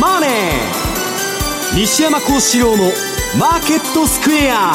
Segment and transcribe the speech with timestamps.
[0.00, 0.30] マネー」
[1.76, 2.92] 西山孝四郎の
[3.38, 4.74] 「マーケットスクエア」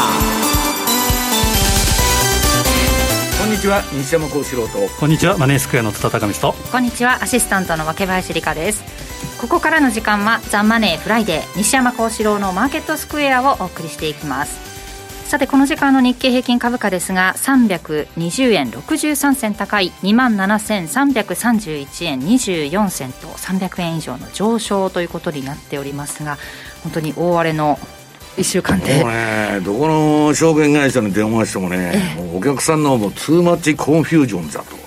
[3.39, 4.79] こんにちは西山孝四郎と。
[4.99, 6.60] こんにちはマネースクエアの戸田隆光と。
[6.71, 9.07] こんにちはアシスタントの若林理香です。
[9.39, 14.67] ここからの時間はザ・マネーフライデー西山孝四郎のマーケットスクエアをお送りしていきます
[15.28, 26.38] さてこの時間の日経平均株価ですが320円63銭高い2万7331円24銭と300円以上の上昇ということになっておりますが
[26.83, 27.77] 本当に大荒れの
[28.38, 29.03] 1週間で。
[29.03, 34.77] もうねどこの証券会社に電話してもね、もうお客さんのもう too much confusion だと。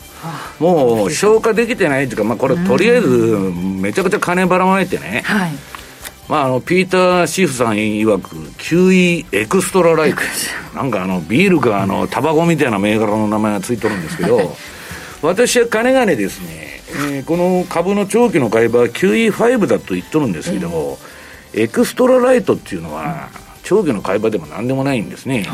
[0.59, 5.70] もう消化できてないというか、まあ、これ、とりあえずめちゃくちゃ金ばらまいてね、はい
[6.31, 10.21] まあ、あのピーター・シフさん曰く、QE extra light、
[10.77, 14.57] なんかあのビールかあのタバコみたいな銘柄の名前がついてるんですけど、
[15.23, 20.99] 私は金がねですね、えーこの株の長期の買い場は QE5 だと言っとるんですけど、
[21.53, 23.29] エクストラライトっていうのは、
[23.65, 25.49] 長期の買い場でもなんでもないんですね。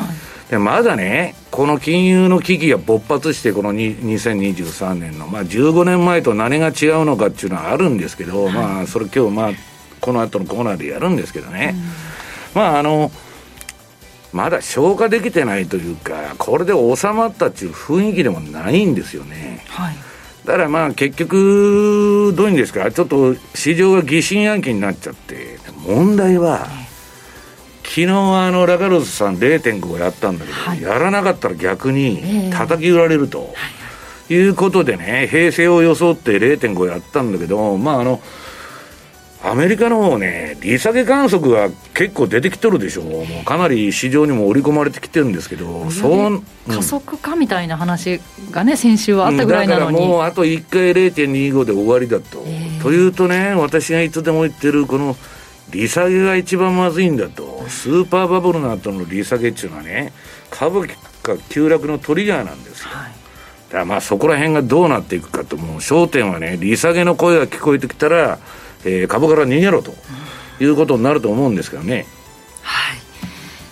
[0.50, 9.50] でまだね、この金融の危機が勃発して、このに2023年の、まあ、15年前と何が違うのかっていうのはあるんですけど、まあ、それ今日、まあ、
[10.06, 11.74] この後のコーナーでやるんですけどね、
[12.54, 13.10] まあ、あの、
[14.32, 19.64] まだ消化できてないというか、これで収まったっていう雰囲気でもないんですよね。
[19.68, 19.96] はい。
[20.44, 26.68] だからまあ結局、どういうんですか、ちょっと市場が疑心暗鬼になっちゃって、問題は、
[27.82, 30.82] 昨日あのラカルスさん0.5やったんだけど、はい。
[30.82, 33.52] やらなかったら逆えにえ叩き売られると、
[34.28, 34.36] い。
[34.36, 38.20] うことでね、平成を装って0.5やったんだけど、まああの、
[39.48, 46.42] アメリカの方ね、利下げ観測が結構出てきとるでしょう、もうかなり市場にも織り込まれてきてるんですけど、そう、うん。
[46.68, 52.82] 加速化みたいな話がね先週はあったぐらいなのに、だからもうあと1回0.25で終わりだと、ええ。
[52.82, 55.16] というとね私がいつでも言ってるこの
[55.70, 57.64] 利下げが一番まずいんだと。
[57.68, 60.12] スーパーバブルの後の利下げっていうのはね
[60.50, 60.88] 株
[61.22, 62.88] 価急落のトリガーなんですよ。
[62.90, 63.12] はい。
[63.72, 68.38] だまあそこら辺がどうなっていくかともう焦点はね利下げの声が聞こえてきたら、
[68.86, 69.94] えー株から逃げろと
[70.60, 72.06] いうことになると思うんですけどね、
[72.62, 72.98] はい、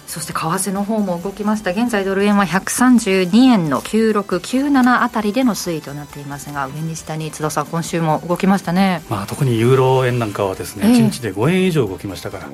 [0.07, 1.71] そして為替の方も動きました。
[1.71, 9.03] 現在ドル円は132円の9697あたりでの推移となっていますが上に下に津田さん今週も動きましたね。
[9.09, 10.99] まあ、特にユーロ円なんかはですね、ええ。
[10.99, 12.49] 1日で5円以上動きましたから、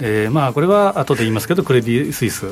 [0.00, 2.46] でまあ、これは後で言いますけどクレディ・スイス。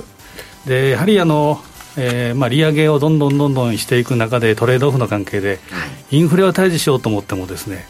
[0.66, 1.60] でやはりあの、
[1.96, 5.60] えーまあ、利上げをどんどんどんどんしていく中でトレードオフの関係で、
[6.10, 7.86] インフレを退治しようと思ってもですね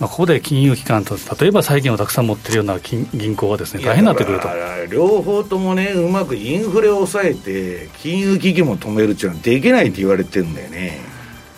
[0.00, 4.48] まあ、ここで金融機関と例えば債券をたくさん持っているような金銀行はですね大変になってくると。
[4.90, 10.98] 両方ともねうまくインフレを抑えて金融危機も止めるっていうのはできないって言われてるんだよね。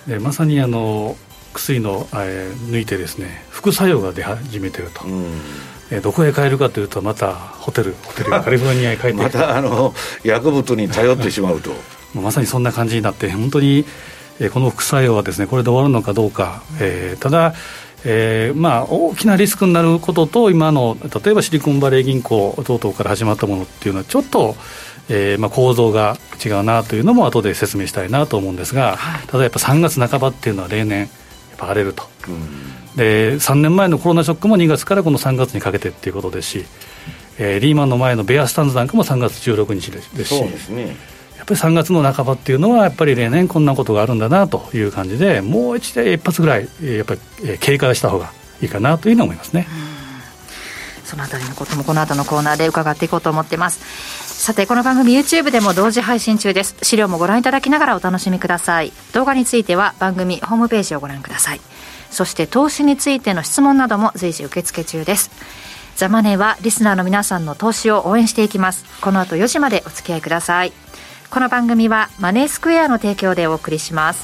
[0.09, 1.17] でまさにあの
[1.55, 5.25] 薬の、えー抜いてですね副作用が出始めてると、うん。
[5.93, 9.13] えーどこへ帰るかというとまたホテルホテル カリフォルニアへ帰って。
[9.15, 9.95] またあの
[10.25, 11.71] 薬物に頼ってしまうと。
[12.21, 13.85] まさにそんな感じになって本当に、
[14.41, 17.55] えーこの副作用はですねこれで終わるのかどうか、えーただ
[18.05, 24.57] えーまあ、大きなリスクになることと今の例えばシリコンバレー銀行等々から始まったものっていうのはちょっと、
[25.09, 28.99] えーまあ、構造が違うなというのも後で説明したいなと思うんですが、
[29.29, 31.09] ただやっぱ3月半ばっていうのは例年やっ
[31.59, 32.05] ぱ荒れると、
[32.97, 36.65] で3年前のコロナショックも2月からこの3月にかけてっていうことですし、
[37.39, 40.39] えーリーマンの前のベアスタンズなんかも3月16日ですですし。
[40.39, 41.12] そうですね
[41.43, 48.31] やっぱり3月の半ばっていうのはやっぱり例年こんなことがあるんだなという感じでもう一で一発ぐらいやっぱり警戒した方が
[48.61, 49.67] いいかなというのは思いますね。
[51.05, 54.45] そのあたりのこともこの後のコーナーで伺っていこうと思ってます。
[54.45, 56.77] さてこの番組 YouTube でも同時配信中です。
[56.83, 58.93] 資料もご覧いただきながらお楽しみください。
[59.13, 61.61] 動画については番組ホームページをご覧ください。
[62.11, 65.33] そして投資についての質問なども随時受付中です。
[65.97, 68.85] ザマネーはリスナーの皆さんの投資を応援していきます。
[69.01, 70.73] この後4時までお付き合いください。
[71.33, 74.23] この番組はマネースクエアの提供でお送りします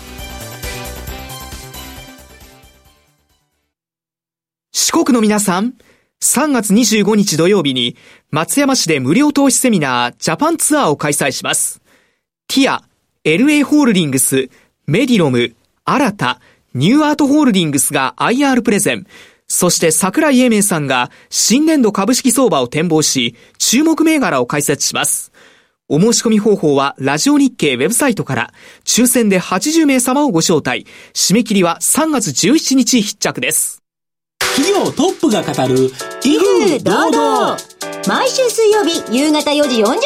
[4.72, 5.72] 四国の皆さん、
[6.20, 7.96] 3月25日土曜日に
[8.30, 11.80] 松山市で無料投資セミナージャパンツアーを開催します。
[12.46, 12.82] ティア、
[13.24, 14.50] LA ホールディングス、
[14.86, 15.54] メディロム、
[15.86, 16.40] 新た、
[16.74, 19.06] ニューアートホールディングスが IR プレゼン、
[19.46, 25.32] そして桜井英明さんが新年度株式相場を展望し、注目銘柄を解説します。
[25.90, 28.52] お申し込み方法はラジオ日経ウェブサイトから
[28.84, 30.86] 抽選で80名様をご招待。
[31.14, 33.82] 締め切りは3月17日必着です。
[34.38, 35.86] 企業トップが語る
[36.24, 37.56] 威風堂々
[38.06, 39.96] 毎週水曜日夕方4時40分か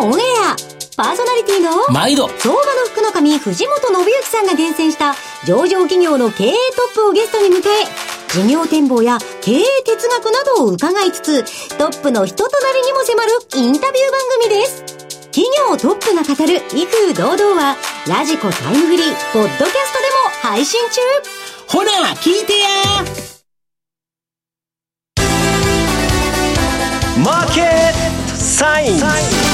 [0.00, 0.56] らオンエア
[0.96, 5.14] パーソナリティの毎度相場の福の神藤本信之さんが厳選した
[5.46, 14.93] 上場企業の経営トップをゲストに迎え事業展望や経営哲学などを伺いつつ、トップの人となりにも迫るインタビュー番組です。
[15.34, 17.76] 企業トップが語る威風堂々は、
[18.06, 21.00] ラジコタイムフリー、ポッドキャストでも配信中。
[21.66, 22.68] ほら、聞いてや。
[27.24, 29.53] マーケットサイン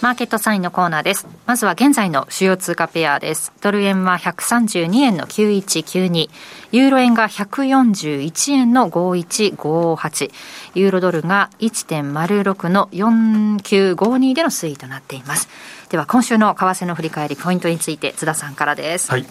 [0.00, 1.26] マーケットサインのコーナーです。
[1.44, 3.52] まずは現在の主要通貨ペアです。
[3.60, 6.30] ドル円は132円の9192、
[6.70, 10.30] ユーロ円が141円の5158、
[10.76, 15.48] ユーロドルが1.06の4952での推移となっています。
[15.88, 19.10] では今週の為替の振り返りポイントについて津田さんからです。
[19.10, 19.26] はい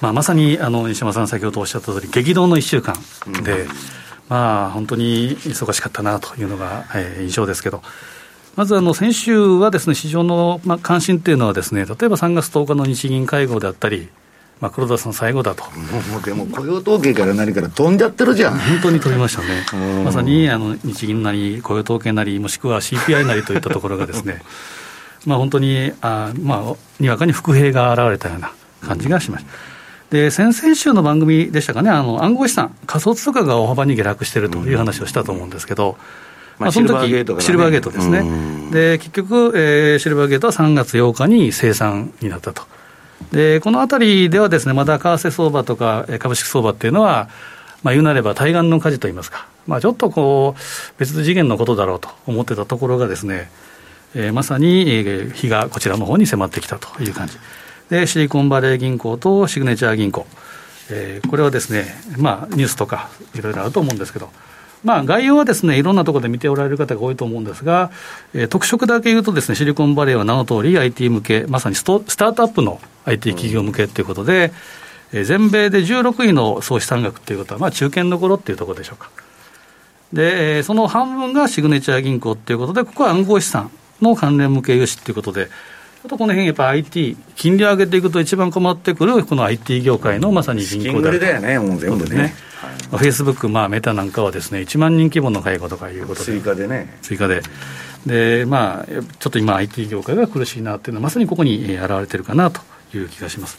[0.00, 2.96] まあ、まさにあの西山さん先ほどおっしゃった通り激動の1週間
[3.44, 3.66] で、
[4.30, 7.82] まあ、本当に忙しかったなというのが、えー印象ですけど。
[8.56, 14.08] まずあの先週はですね市場のまあ関心っていうのはですね例えば3月10日の日銀会合であったり、
[14.60, 18.58] まあ、黒田さん最後だと、もうでも雇用統計から何から飛んじゃってるじゃん。
[18.58, 24.40] 本当に取りましたね、まさにあの日銀なり、雇用統計なり、もしくは CPI なりといったところがですね、
[25.26, 29.50] まあ本当にあ、まあ、にわかに伏兵が現れたような感じがしました。
[30.08, 35.98] で先々週の番組でしたかね、あの暗号資産、仮想通貨が大幅に下落しているという話をしたと思うんですけど、
[36.58, 37.44] まあその時シルバーゲートからね。
[37.44, 38.70] シルバーゲートですね、うん。
[38.70, 42.62] で結局、えーシルバーゲートは3月8日に生産になったと。
[43.32, 47.28] でこのあたりではですねまだ為替相場とかえー株式相場っていうのは、
[47.82, 50.60] まあ、言うなれば対岸の火事といいますか、まあ、ちょっとこう
[50.98, 53.50] 別次元のことだろうと思ってたところがですね、
[54.14, 57.38] えーまさに、えー日がこちらの方に迫ってきたという感じ。
[57.90, 60.26] でシリコンバレー銀行とシグネチャー銀行、
[60.90, 61.86] えーこれはですね、
[62.18, 64.30] まあ、ニュースとかいろいろあると思うんですけど、
[64.84, 67.90] まあ、概要はですねいろんなところで見ておられる方が多いと思うんですが、
[68.34, 74.52] えー特色だけ言うとですね、シリコンバレーは名の通り IT 向け、まさにストスタートアップの IT 企業向けということで、
[75.12, 79.10] えー全米で16位の総資産額ということは、まあ、中堅どころっていうところでしょうか。
[80.12, 83.70] で、えーその半分がシグネチャー銀行ということで、ここは暗号資産
[84.00, 85.48] の関連向け融資ということで、
[86.06, 92.34] っとこの辺やっぱ IT、金利を上げていくと一番困ってくる、この IT 業界のまさに資銀行であると金繰りだよね、もう全部ね。
[92.90, 96.96] フェイスブック、まあ、メタなんかはですね、1万人規模の介護とかいうことで追、加でね。
[97.02, 97.42] 追加で。
[98.06, 98.86] で、まあ、
[99.18, 102.60] ちょっと今 IT 業界が苦しいなっていうのは、まさにここにえー現れてるかなと
[102.94, 103.58] いう気がします。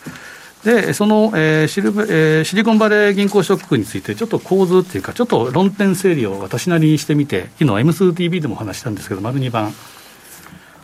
[0.64, 9.74] で、その、えーシルブえーシリコンバレー銀行ショックについて、ちょっと構図っていうか、ちょっと論点整理を私なりにしてみて、昨日 M2TV でもお話ししたんですけど、丸2番。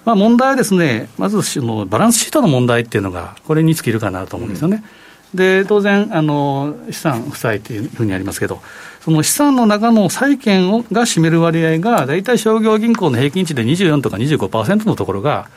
[0.06, 4.84] まあ、問題はですね、まずそのバランスシートの問題っていうのが、これに尽きるかなと思うんですよね。
[5.34, 8.62] で当然あの、資産負債というふうにありますけど、
[9.04, 15.50] その資産の中の債券をが占める割合が、大体商業銀行の平均値で24とか25%のところが、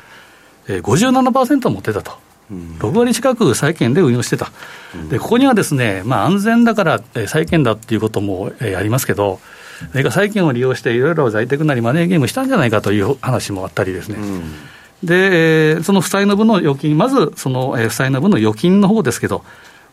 [0.69, 2.13] えー、57%持ってたと。
[2.51, 4.53] 6割近く債券で運用してた、
[5.11, 9.41] でここにはですね、まあ、安全だからえー債券だっていうことも、えーありますけど、
[9.91, 14.17] それから債券を利用していろいろ在宅なりマネーゲームしたんじゃないかという話もあったりですね、
[15.03, 19.45] で、えーその負債の分の預金、まずそのえー負債の分の預金の方ですけど、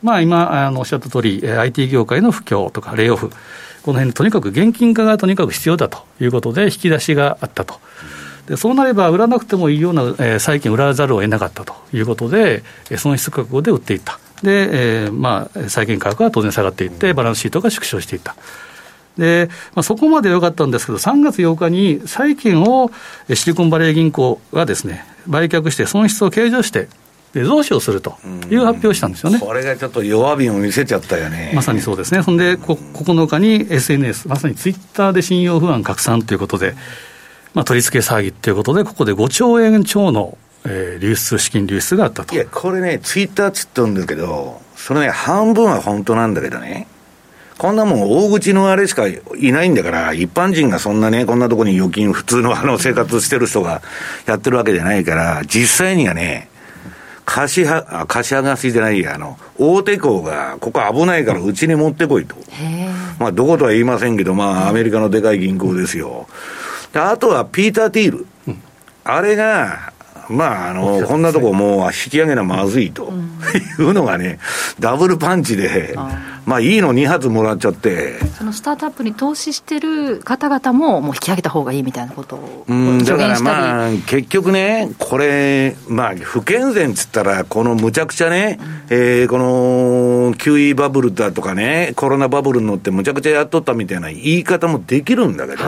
[0.01, 3.29] まあ、今あのおっしゃった通り、えー IT 業界の不況とかレイオフ、
[3.83, 7.79] この辺とにかく現金化がとにかく必要だということで、引き出しがあったと。
[8.47, 14.19] でそうなれば、売らなくてもいいような、えー債券売らざるを得なかったということで、えー損失覚悟で売っていった。
[14.41, 18.35] で、えーまあ、債券価格は当然下がっていって、バランスシートが縮小していった。
[19.17, 22.91] で、まあ、そこまで良かったんですけど、3月8日に債券を
[23.29, 26.87] えーシリコンバレー銀行がですね、売却して損失を計上して、
[27.33, 28.15] で増資をすると
[28.51, 29.39] いう発表をしたんですよね。
[29.39, 31.51] これがちょっと弱みを見せちゃったよね。
[31.55, 32.21] まさにそうですね。
[32.21, 36.75] そんで、こ9日に SNS、まさにツイッターで信用不安拡散ということで、
[37.55, 42.37] まあ、取り付け騒ぎということで、ここで5兆円超の、えー流出、資金流出があったとい。
[42.37, 46.87] や、これね、ツイッターっつってるんだけど、それね、半分は本当なんだけどね、
[47.57, 53.81] こんなもん大口のあれしかいないんだから、一般人がそんなね、こんなとこに預金、普通のあの生活してる人が
[54.25, 56.49] やってるわけじゃないから、実際にはね、
[57.25, 62.35] 貸しは、あ貸し剥がしじゃないや、あの、大手行が、ここ危ないからうちに持ってこいと。
[63.19, 66.27] まあ、どことは言いませんけど、まあ、アメリカのでかい銀行ですよ。
[66.91, 68.27] であとは、ピーター・ティール。
[69.05, 69.92] あれが、
[70.29, 73.11] まあ、あの、こんなとこもう引き上げなまずいと、
[73.79, 74.39] いうのがね、
[74.79, 75.95] ダブルパンチで、
[76.45, 95.63] まあ、いいの2発もらっちゃって、そのスタートアップに投資してる方々も、もう引き上げた方がいいみたいなことをうん、だからまあ、結局ね、これ、まあ、不健全っつったら、このむちゃくちゃね、えーこの QE バブルだとかね、コロナバブルに乗ってむちゃくちゃやっとったみたいな言い方もできるんだけど、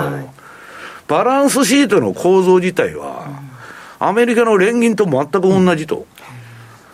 [1.07, 3.44] バランスシートの構造自体は、
[3.99, 6.05] アメリカの連銀と全く同じと。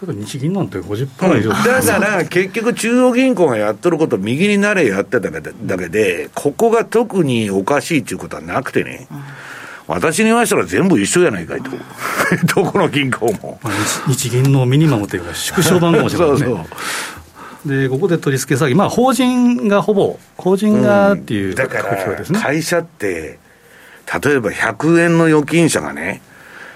[0.03, 5.41] 日銀なんて50%以上、だから結局、中央銀行がやっとること、右になれやってただ
[5.77, 9.07] けで、ここが特におかしいっていうことはなくてね、
[9.85, 11.69] 私に言わしたら全部一緒じゃないかいと、
[12.55, 13.59] どこの銀行も。
[13.61, 13.73] まあ
[14.07, 16.47] 日日銀のミニマムというか、縮小版かもしれないですね。
[16.47, 16.67] そうそう
[17.65, 22.39] でここで取り付け詐欺、まあ、法人がほぼ、法人がっていうだか目標ですね。
[22.39, 23.37] ら、会社って、
[24.23, 26.23] 例えば100円の預金者がね、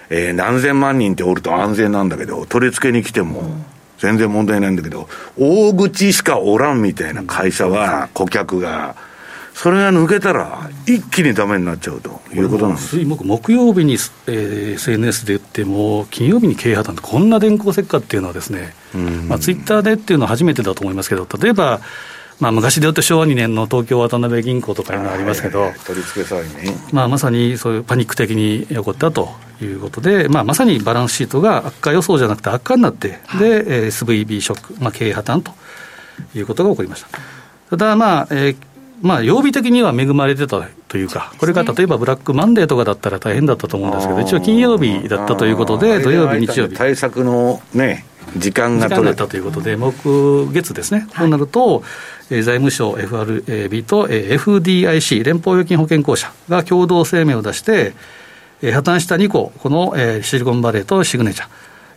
[0.10, 3.44] えー何千万人っておると安全なんだけど、取り付けに来ても
[4.00, 5.08] 全然問題ないんだけど、
[5.38, 8.96] 大口しかおらんみたいな会社は、顧客が、
[9.54, 12.98] それが抜けたら、一気にダメになっちゃうということなんです。
[12.98, 18.74] 水木木曜日に、えー SNS で言っても、金曜日に経営破綻って、こんな電光石火っていうのはですね、
[19.30, 21.80] まあ、ツイッターでっていうのは初めてだと思いますけど、例えば、
[22.40, 26.76] まあ、昔で言うと昭和2年の東京渡辺銀行とかいうのがありますけど、はいはいはい取り付け騒ぎね。
[26.92, 29.30] まあ、まさにそういうパニック的に起こったと
[29.62, 35.52] いうことで、まあ、まさにバランスシートが悪化予想じゃなくて悪化になって、で、えー SVB ショック、まあ、経営破綻と
[36.36, 37.10] いうことが起こりました。
[37.70, 38.58] ただ、まあ、えー
[39.02, 46.76] まあ、曜日的には恵まれてたというか、これが例えばブラックマンデーとかだったら大変だったと思うんですけど、一応金曜日だったということで、土曜日、日曜日。
[46.76, 48.06] 対策のね、
[48.38, 49.28] 時間が取れた。
[49.28, 51.84] ということで、木月ですね、こうなると、
[52.30, 57.94] えー財務省、FRB と、えー FDIC、連邦預金保険公社が共同声明を出して、
[58.62, 61.48] えー破綻した2個、この、えーシリコンバレーとシグネチャー、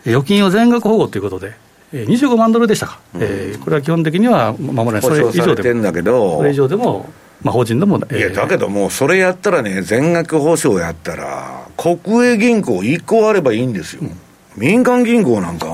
[0.06, 1.52] えー預金を全額保護ということで、
[1.92, 6.38] えー25万ドルでしたか、えーこれは基本的には守らない、そ保れ以上でも、だけど。
[6.38, 7.08] それ以、上でも、
[7.42, 14.02] まあ、法人でも、いや、だけどもう、それやったらね、全額保証やったら、国営銀行1個あればいいんですよ。
[14.56, 15.70] 民間銀行なんか、い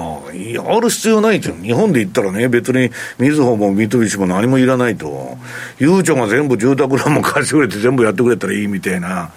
[0.52, 1.62] やある必要ないじゃん。
[1.62, 5.36] 日本で言ったらね、別に、みずほも三菱も何もいらないと。
[5.78, 9.30] ゆうちょが全部住宅ローンも貸してくれて全部やってくれたらいいみたいな。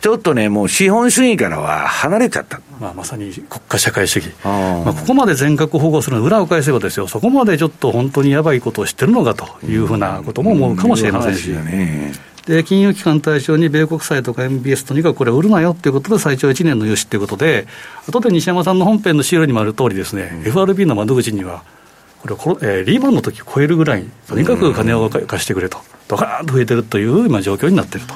[0.00, 2.60] ちょっとね、もう資本主義からは離れちゃった。
[2.80, 12.29] まあ、まさに国家社会主義、あーまあ、ここまで全額保護するの裏を返せばですよ、そこまでちょっと本当にやばいことを知ってるのかというふうなことも思うかもしれませんし、いう話だね。
[12.50, 17.68] で金融機関対象に米国債とか MBS とにかくこれ売るなよということで、最長1年の融資ということで、
[18.08, 21.62] 後で西山さんの本編の資料にもある通りですね、FRB の窓口には、
[22.22, 25.78] これ、こえーリーマンの時を超えるぐらい、とにかく金を貸してくれと、
[26.08, 28.14] ドカーンと増えてるという今、状況になっていると。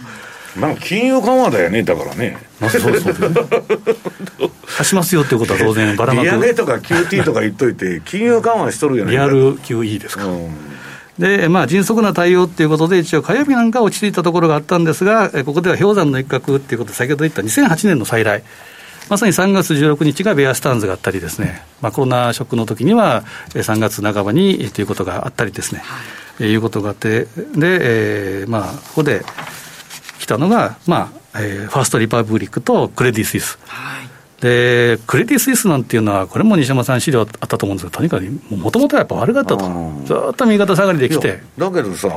[0.59, 2.37] まあ、金融緩和だよね、だからね。
[2.59, 3.29] まあそうそうですね
[4.67, 9.13] 貸しますよということは当然ばらまく利上げとか QT とか言っといて、金融緩和しとるよね。
[9.13, 10.74] リアル QE ですか、うん
[11.19, 18.43] で、まあ、迅速な対応ということで、一応、火曜日なんか落ち着いたところがあったんですが、ここでは氷山の一角ということで、先ほど言った2008年の再来、
[19.09, 25.83] まさに3月16日がベアスターンズがあったりですね、まあ、コロナショックの時には、3月半ばにということがあったりですね、
[26.41, 27.79] えいうことがあって、で、
[28.41, 29.25] えーまあ、ここで
[30.19, 33.59] 来たのが、まあえファーストリパブリックとクレディ・スイス。
[33.67, 34.14] はい。
[34.45, 39.65] でクレディ・スイスなんていうのは、これも西山さん資料あったと思うんですが、とにかくもともとはやっぱ悪かったと。
[39.65, 39.69] う
[40.03, 42.11] ん、ずーっと右肩下がりできて、だけどさ、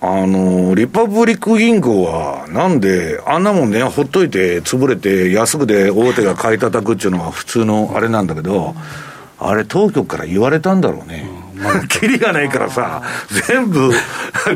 [0.00, 8.74] あの、リパブリック銀行は、なんで、あんなもんね、ほっといて、潰れて、安くで大手が買い叩くっていうのは普通のあれなんだけど、
[9.40, 11.28] あれ、当局から言われたんだろうね。
[11.88, 13.02] キリがないからさ、
[13.46, 13.92] 全部、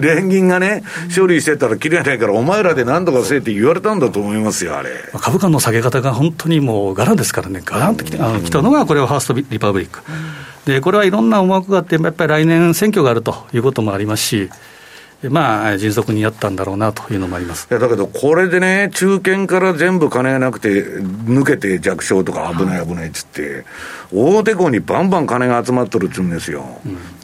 [0.01, 0.83] 連銀がね、
[1.15, 4.91] 処理してたらキリがないから、お前らで何とかせえって言われたんだと思いますよ、あれ。
[5.13, 10.01] まあ株価の下げ方が本当にもう、ガランですからね、ガランときたのが、これはファーストリパブリック。
[10.67, 14.51] で、これはいろんな思惑があって、やっぱり来年選挙があるということもありますし、
[15.25, 17.67] まあ、迅速にやったんだろうなというのもあります。
[17.69, 23.65] いやだけど、これでね、中堅から全部金がなくて、抜けて弱小とか危ない危ないっつって、
[24.13, 26.65] 大手校にバンバン金が集まっとるっつうんですよ。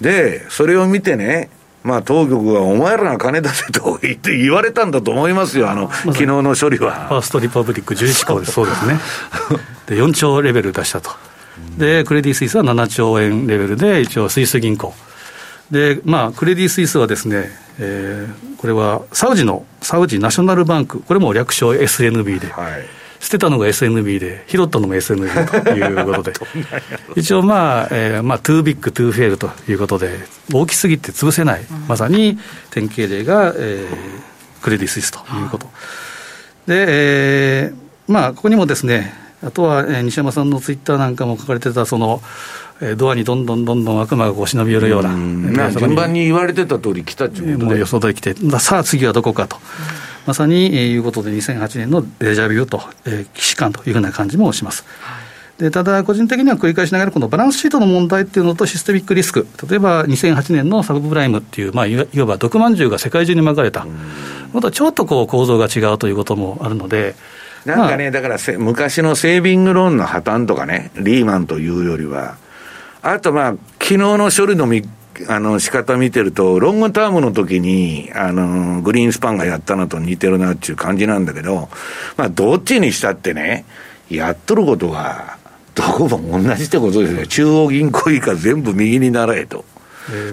[0.01, 1.51] で、それを見てね、
[1.85, 7.21] まあ当局がお前らが金出せと言って言われたんだと思いますよ、あの、昨日の処理ファは。
[7.21, 8.99] ーストリパブリック11校です、そうですね。
[9.87, 11.11] で、4兆レベル出したと。
[11.79, 14.95] で、クレディ・スイスは7兆円レベルで、一応スイス銀行。
[15.71, 22.87] で、まあ、クレディ・スイスはですね、えーこれはサウジの、サウジナショナルバンク、これも略称 SNB で、はい。
[23.21, 26.33] 捨てたのが SNB で、拾ったのも SNB ということで、
[27.17, 30.19] 一応まあ、えーまあ、 too big to fail ということで、
[30.53, 32.39] 大きすぎて潰せない、まさに
[32.71, 35.67] 典型例が、えークレディ・スイスということ。
[36.67, 39.13] で、えーまあ、ここにもですね、
[39.47, 42.64] あとは、えー西山さんのツイッターなんかも書かれてた、その、えー
[42.97, 45.53] ドアにどんどんどんどん悪魔がこう忍び寄るような、うん。
[45.55, 49.57] まあえーそこ順番に言われてた通り来たっていうことでもう予想できて、さあ次はどこかと、
[50.27, 54.85] まさに、えーいうことで、2008年のデジャビューと、えー、既視感というふうな感じもします。
[55.59, 63.87] でただ、個人的には繰り返しながら、このバランスシートの問題っていうのとシステミックリスク、例えば2008年のサブプライムっていう、まあ、いわいわば毒まんじゅうが世界中に巻かれた、
[64.53, 67.15] またちょっとこう構造が違うということもあるので、
[67.65, 72.37] なんかね、だからせ昔のセービングローンの破綻とかね、リーマンというよりは、
[73.07, 74.83] あとまあ、昨日の処理のみ
[75.29, 81.69] あの仕方見てると、ロングタームの時に、あの、グリーンスパンがやったのと似てるなっていう感じなんだけど、
[82.17, 83.67] まあ、どっちにしたってね、
[84.09, 85.37] やっとることは、
[85.75, 87.27] どこも同じってことですよ。
[87.27, 89.67] 中央銀行以下全部右に習えと。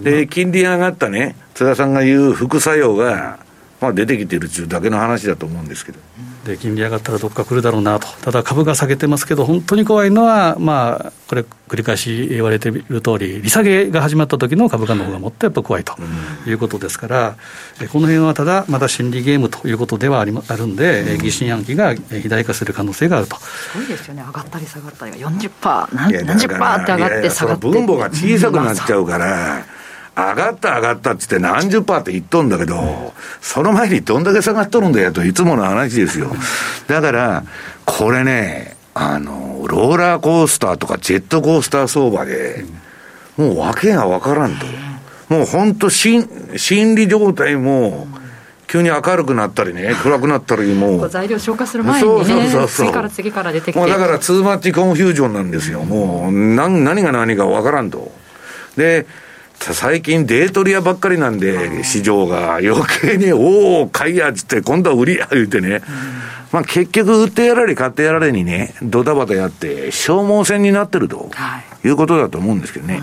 [0.02, 3.40] で、金利上がったね、津田さんが言う副作用が、
[3.82, 6.00] まあ、出てきてるっていうだけの話だと思うんですけど。
[6.46, 15.96] で金利上がったらどっか来るだろうなと、ただ株が下げてますけど、本当に怖いのは、まあ、これ、繰り返し言われている通り、利下げが始まった時の株価の方がもっとやっぱ怖いと
[16.48, 17.36] いうことですから、
[17.80, 23.38] うん、この辺はただ、まだ心理ゲームということではありあるんで、うん、疑心暗鬼が肥大化する可能性があると。
[23.38, 27.68] すごいですよね、上がったり下がったりが40%、何何十パーって上がって下がって。
[27.68, 29.81] 分母が小さくなっちゃうから。
[30.16, 36.32] 上がった上がったっつって何十パーって言っとんだけど、その前にどんだけ下がっとるんだよといつもの話ですよ。
[36.88, 37.44] だから、
[37.86, 42.66] これね、あの、ローラーコースターとかジェットコースター相場で、
[43.38, 44.66] もう訳がわからんと。
[45.34, 46.28] もう本当心、
[46.58, 48.08] 心理状態も、
[48.68, 51.10] 急に明るくなったりね、暗くなったりもう。
[51.10, 53.80] 材料消化する前に、ね、そうそうそうそう次から次から出てきて。
[53.80, 55.84] もうだから、ツーマッチコンフュージョンなんですよ。
[55.84, 58.12] もう、何何が何かわからんと。
[58.76, 59.08] で、
[59.62, 65.82] 最近デートリアばっかりなんで、市場が余計に、 おお、買いやっつって、今度は売りや言うてね、
[66.52, 71.30] まあ結局、売ってやられ、買ってやられにね、ドタバタやって、消耗戦になってると、
[71.86, 73.02] い、うことだと思うんですけどね。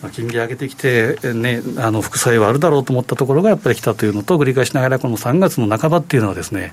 [0.00, 6.72] まあ、金利上げてきて、ね、あの副作用あるだろうと思ったところがやっぱり来たというのと、繰り返しながら、この3月の半ばっていうのはですね、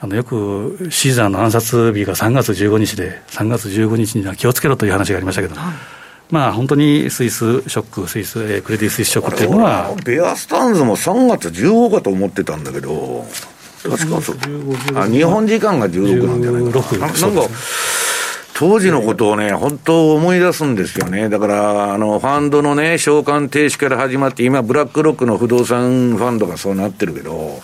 [0.00, 5.54] あのよくシーザーの暗殺日が3月15日で、3月15日には気をつけろという話がありましたけど。
[5.54, 5.97] はい
[6.30, 9.94] まあ、本当にスイスショック、スイス、えー、クレディ・スイスショックっていうのは。
[10.04, 13.26] ベアスタンズも3月15かと思ってたんだけど、
[13.82, 14.36] 確かそう。
[14.94, 16.98] あ日本時間が16なんじゃないかな。
[16.98, 17.54] なんか
[18.58, 21.28] 当時のことをね、本当思い出すんですよね。
[21.28, 27.62] だから、あの、ファンドのね、償還停止から始まって、今、ブラックロックの不動産ファンドがそうなってるけど、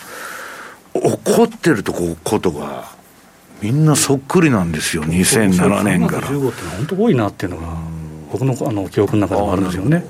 [0.93, 1.01] 起
[1.35, 2.85] こってるとこことが、
[3.61, 6.29] みんなそっくりなんですよ、2007年から。
[6.29, 7.94] 15って本当多いなっていうのが。
[8.37, 10.05] 僕のあの記憶の中でもあるんですよね。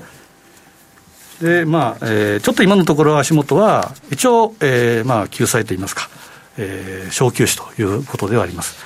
[1.40, 6.08] でまあえー、ちょっと今のところ足元は、一応、えーまあ、救済といいますか、
[6.56, 8.76] えー、小休止ということではあります。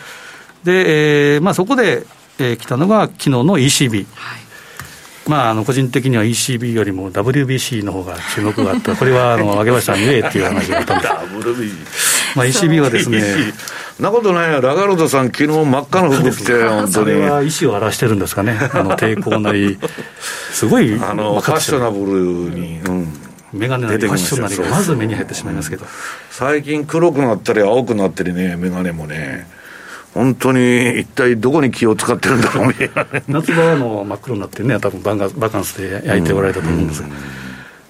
[0.64, 2.04] で、えーまあ、そこで、
[2.38, 4.06] えー、来たのが昨日の ECB。
[4.14, 4.39] はい
[5.30, 11.08] まあ、あの個人的には ECB よりも WBC の方が注目があった、これはあの上橋さん言えっていう話があったんで。
[12.34, 13.22] まあ、ECB はですね、
[14.00, 16.92] なことないよ、ラガルドさん、昨日真っ赤な服着て、 本当に。
[16.92, 19.78] それは意思を表してるんですかね、あの抵抗なり、
[20.52, 22.12] すごい、あのファッショナブル
[22.58, 23.12] に、うん、
[23.52, 25.86] 眼鏡なりファッションなりがまず目に入ってしまいますけど、
[26.32, 29.59] 最近、黒くなったり、青くなったりね、眼鏡もね。
[30.14, 32.74] 本当に一体どこに気を使ってるんだろう
[33.28, 37.08] 夏場の真っ黒になってね、多分バカンスで焼いておられたと思うんですが。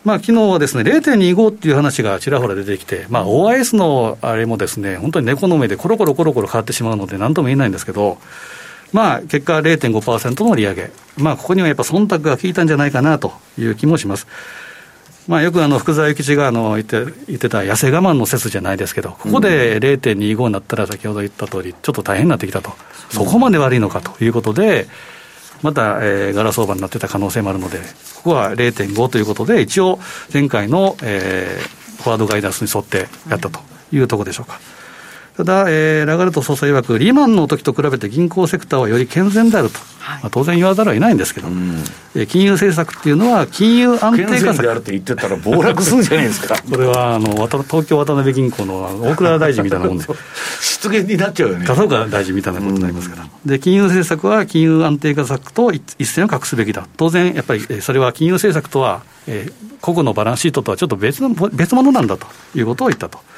[0.04, 8.18] まあ昨日はですね0.25っていう話がちらほら出てきて、まあ、OIS のあれもですね本当に猫の目でコロコロコロコロ変わってしまうので、なんとも言えないんですけど、
[8.92, 14.26] まあ、結果0.5%の利上げ、まあ、ここにはやっぱ忖度が効いたんじゃないかなという気もします。
[15.30, 22.72] まあ、よくあの福沢諭吉があの言って言ってた痩せ我慢の説じゃないですけど、ここで0.25になったら、先ほど言った通り、ちょっと大変になってきたと、
[23.10, 24.88] そこまで悪いのかということで、
[25.62, 27.78] また、えー、ガラ相場になってた可能性もあるので、
[28.16, 30.00] ここは0.5ということで、一応、
[30.34, 33.60] 前回の、えー、フォワードガイダンスに沿ってやったと
[33.92, 34.58] いうところでしょうか。
[35.40, 41.79] ただ、えー、ラガルト総裁曰く、リーマンの時と比べて銀行セクターはより健全であると、はい、まあ、当然言わざるを得ないんですけど、うん、
[42.14, 44.62] えー、金融政策っていうのは、金融安定化策。
[44.62, 46.57] であるって言ってたら、暴落するんじゃないですか。
[46.70, 50.05] これはあの東京渡辺銀行の大倉大臣みたいなもんで、
[50.61, 51.64] 失言になっちゃうよね。
[51.64, 63.29] 笠岡大臣みたいなことになりますから、うん、で金融政策は金融安定化策と一線を画すべきだ、当然、やっぱりそれは金融政策とは、えー、個々のバランスシートとはちょっと別の別物なんだということを言ったと。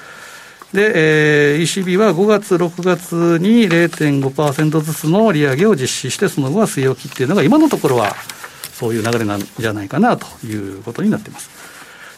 [0.73, 8.15] で、えー、ECB は5月、6月に0.5%ずつの利上げを実施して、その後は据え置きっていうのが、今のところは
[8.73, 11.51] そういう流れなんじゃないかなということになっています。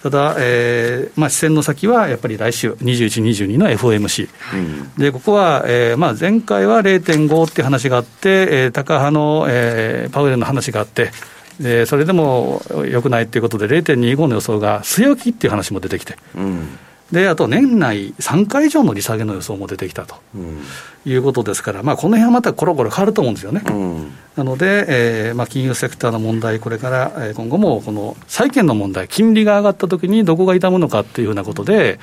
[0.05, 11.11] ただ、えーまあ、視線の先はやっぱり来週、21、22の FOMC、うん、でここは、えーまあ、前回は0.5っていう話があって、えー、高派の、えー、パウエルの話があって、
[11.59, 16.17] でそれでもよくないということで、0.25の予想が据え置きっていう話も出てきて。
[16.37, 16.79] うん
[17.13, 20.63] であと年内3回以上の利下げの予想も出てきたと、うん、
[21.05, 23.63] いうことですから、まあ、この辺はまたころころ変わると思うんですよね。
[23.67, 32.01] うん、なので、えーまあ、金融セクターの問題、これから、えー、今後もこの債券の問題、金利が上がったときにどこが痛むのかっていうふうなことで、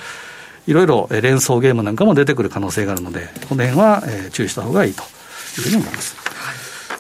[0.68, 6.16] いろいろ連想ゲームなんかも出てくる可能性があるので、この辺は、えー、注意したほうがいいというふうに思います。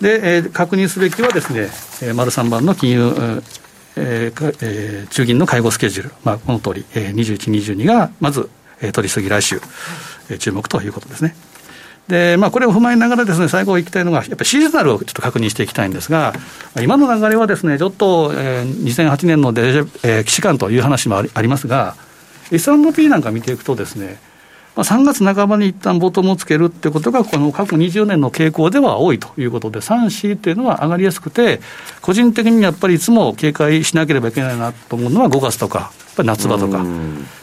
[0.01, 1.69] で、えー、確認すべきはですね、
[2.01, 3.43] えー、丸3番の金融、
[3.95, 8.49] えーえー、中銀の介護スケジュール、まあ、この通り、えー、21、22がまず、
[8.81, 9.61] えー、取り急ぎ来週、
[10.29, 11.35] えー、注目ということですね。
[12.07, 16.33] で、まあ、これを踏まえながらですね、最後いきたいのが、やっぱシーズナルをちょっと確認していきたいんですが、
[16.81, 21.95] 今の流れはですね、ちょっと、えー、2008年のデジャ、えー、既視感という話もありありますが、
[22.51, 24.19] S&P なんか見ていくとですね、
[24.75, 31.59] まあ、3月半ばに一旦ボトムをつけるってことが、この過去20年の傾向では多いということで、3、4っていうのは上がりやすくて、
[32.01, 36.85] 個人的にやっぱりいつも警戒しなければいけないなと思うのは5月とか、やっぱり夏場とか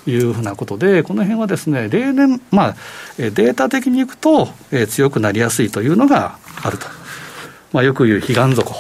[0.06, 2.76] いうふうなことで、この辺はですね、例年、まあ、
[3.18, 6.86] データ的にいくと、えー、強くなりやすいというのがあると。
[7.72, 8.74] まあ、よく言う彼岸底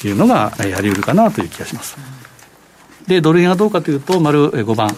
[0.00, 1.96] というのがやりうるかなという気がします。
[3.06, 4.90] で、ドル円はどうかというと、丸5番。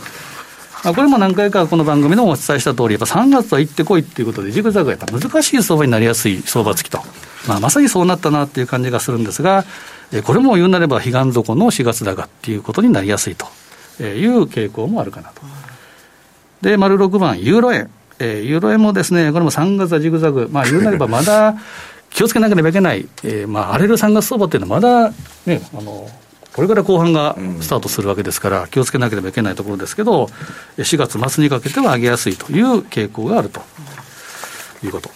[0.84, 7.00] まあこれも何回かこの番組でもお伝えした通り、やっぱ3月は行ってこいっていうことで、ジグザグやっぱ難しい相場になりやすい相場付きと、
[7.46, 9.64] まあ、まさにそうなったなっていう感じがするんですが、
[10.24, 13.46] これも言うなれば、彼岸底の4月高っていうことになりやすいと
[14.02, 15.42] いう傾向もあるかなと。
[16.62, 17.90] で、丸6番、ユーロ円。
[18.22, 21.54] えー、ユーロ円もですね、これも3月はジグザグ、まあ言うなればまだ
[22.10, 25.10] 気をつけなければいけない、えー、まあ荒れる3月相場っていうのはまだ
[25.46, 26.06] ね、あの、
[26.52, 30.26] これから後半がスタートするわけですから、気をつけなければいけないところですけど、
[30.76, 33.60] 4月末にかけては上げやすいという傾向があると
[34.84, 35.10] いうこと。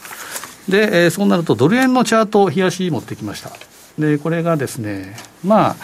[0.68, 3.50] で、えー、そうなると、ドル円のチャートを冷やし持ってきました。
[3.98, 5.76] で、これがですね、まあ、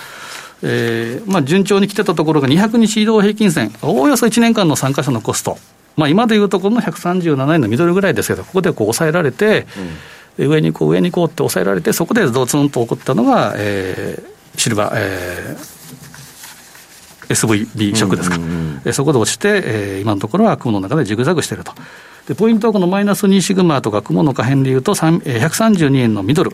[0.62, 5.58] えーまあ、順調に来てたところが200日移動平均線、おおよそ1年間の参加者のコスト、
[5.96, 9.66] まあ、今でいうところの137円のミドルぐらいですけど、ここでこう抑えられて、
[10.38, 21.72] うん、上に行こう、上に行こうって抑えられて、そこでドツンと起こったのが、えー、シルバー、えー、SVB ショックですか、うんうんうん、そこで落ちて、えー、今のところは雲の中でジグザグしていると。
[22.26, 26.52] でポイントはこのマイナス2シグマとか雲の可変でいうと、132円のミドル、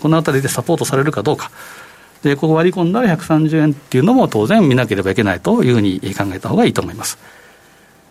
[0.00, 1.50] このあたりでサポートされるかどうか。
[2.22, 7.18] で、ここ割り込んだら130円っていうのも当然見なければいけないというふうに考えた方がいいと思います。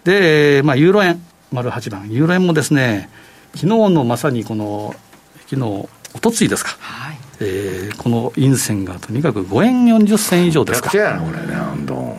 [0.04, 1.21] で、まあ、ユーロ円、
[1.52, 3.10] 丸8番、ユーロ円もですね、
[3.56, 4.95] 昨日のまさにこの、
[5.50, 5.62] 昨日、
[6.13, 6.78] おとついですか。
[7.39, 10.89] はいえー、この陰線がとにかく5円40銭以上ですか。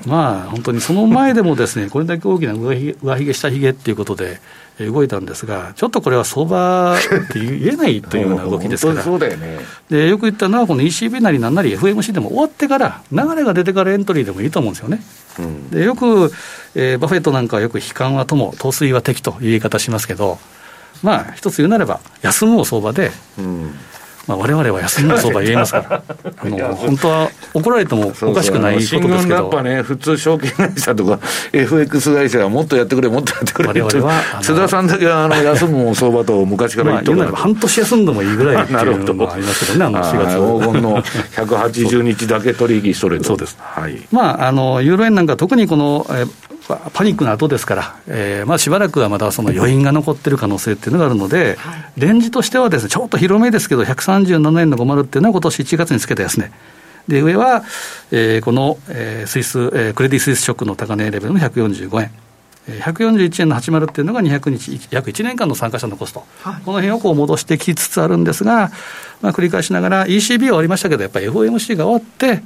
[0.06, 4.40] まあ、本当にその前でもですね、 これだけ大きな上ひ上髭、下髭っていうことで、
[4.80, 7.00] 動いたんですが、ちょっとこれは相場っ
[7.32, 9.58] て言えないというような動きですから、そうだよね、
[9.90, 15.02] でよく言ったのは、この ECB なりなんなり FMC でも終わってから、流れが出てからエントリーでもいいと思うんですよね。
[15.40, 16.32] うん、でよく、
[16.76, 20.38] えー、バフェットなんかはよく悲観は友、陶水は敵という言い方しますけど、
[21.02, 23.74] まあ、一つ言うなれば、休むを相場で、うん
[24.28, 26.02] まあ、われわれは休みの相場言えますから、
[26.36, 31.18] あの本当は怒られてもおかしくないことですけど、やっぱね、普通、証券会社とか
[31.50, 41.02] FX 会社はもっとやってくれ、もっとやってくれ我々は津田さんだけはあの休む相場と昔から言ってまあ、半年休んでもいいぐらいっていうのもありますけどね、 あの4月黄金の
[41.34, 43.98] 180日だけ取引ストレートそうです、はい。
[44.12, 46.26] まあ、あのユーロ円なんか、特にこの、え
[46.76, 56.50] パニックの後ですから、えーまあ、しばらくはまだその余韻が残ってる可能性っていうのがあるので、はい、レンジとしてはですね、ちょっと広めですけど、137円の50っていうのは、今年1月につけた安値。
[57.08, 57.64] で、上は、
[58.10, 62.10] えー、この、えー、スイス、えー、クレディ・スイスショックの高値レベルの145円。
[62.68, 68.70] 141円の80っていうのが200日、約1年間の参加者のコスト、はい、この辺をこう戻してきつつあるんですが、
[69.22, 72.42] まあ、繰り返しながら、ECB は終わりましたけど、やっぱり FOMC が終わって、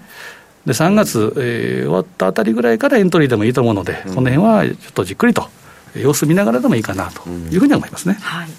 [0.67, 5.49] で3月、えー、終わったあたりぐらいからエントリーでもいいと思うので、うん、この辺はちょっとじっくりと、
[5.95, 8.15] 様子見ながらでもいいかなというふうに思いますね。
[8.21, 8.55] はい、分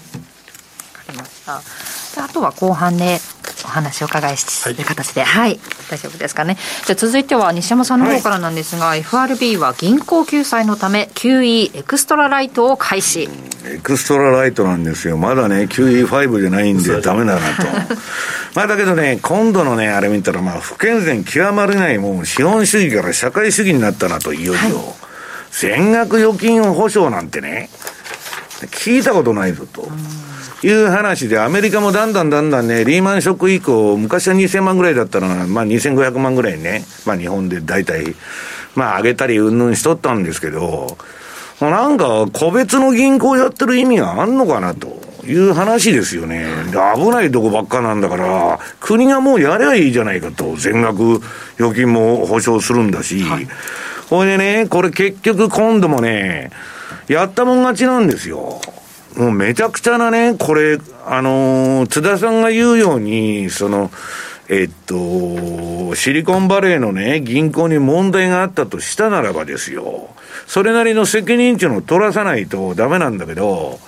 [0.92, 3.18] かりましたあとは後半で、
[3.64, 5.58] お話を伺いし、という形で、はい、
[5.90, 6.56] 大丈夫ですかね。
[6.86, 13.28] じゃ続いては西山さんの方からなんですが、はい、FRB は銀行救済のため QE エクストラライトを開始。
[13.66, 15.16] エクストラライトなんですよ。
[15.16, 17.66] まだね、QE5 じゃないんでダメだなと。
[18.54, 24.76] まあだけどね、今度のね、あれ見たら、まあ不健全極まりない、もう資本主義から社会主義になったなと、いよいよ。
[24.76, 24.84] はい、
[25.52, 27.70] 全額預金保証なんてね、
[28.62, 29.88] 聞いたことないぞと。
[30.62, 38.14] いう話で、アメリカもだんだんだんだんね、リーマンショック以降、昔は2000万ぐらいだったのが、まあ2500万ぐらいね、まあ日本で大体、
[38.74, 40.96] まあ上げたりうんぬんしとったんですけど、
[41.60, 45.04] なんか個別の銀行やってる意味があんのかなと。
[45.26, 46.46] いう話ですよね。
[46.96, 50.54] 危ないとこばっかなんだから、国がもうやればいいじゃないかと。
[50.56, 51.22] 全額
[51.58, 53.22] 預金も保証するんだし。
[53.22, 53.48] はい、
[54.10, 56.50] ほいでね、これ結局今度もね、
[57.08, 58.60] やったもん勝ちなんですよ。
[59.16, 63.90] もうめちゃくちゃなね、これ、あのー、津田さんが言うように、その、
[64.48, 70.08] えっと、シリコンバレーのね、銀行に問題があったとしたならばですよ、
[70.46, 73.78] それなりの責任っていうのを取らさないとダメなんだけど、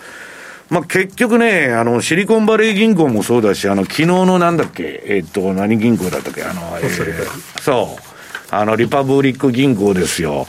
[0.71, 8.03] まあ、結局ね、あの、シリコンバレー銀行もそうだし、あの、昨日のなんだっけ、えっと、何銀行だったっけ、あの、えー、そう。
[8.51, 10.47] あの、リパブリック銀行ですよ。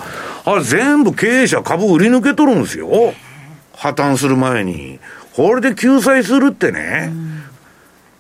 [0.48, 3.14] あれ全部経営者株売り抜け取るんですよ。
[3.76, 4.98] 破綻する前に。
[5.36, 7.12] これで救済するってね、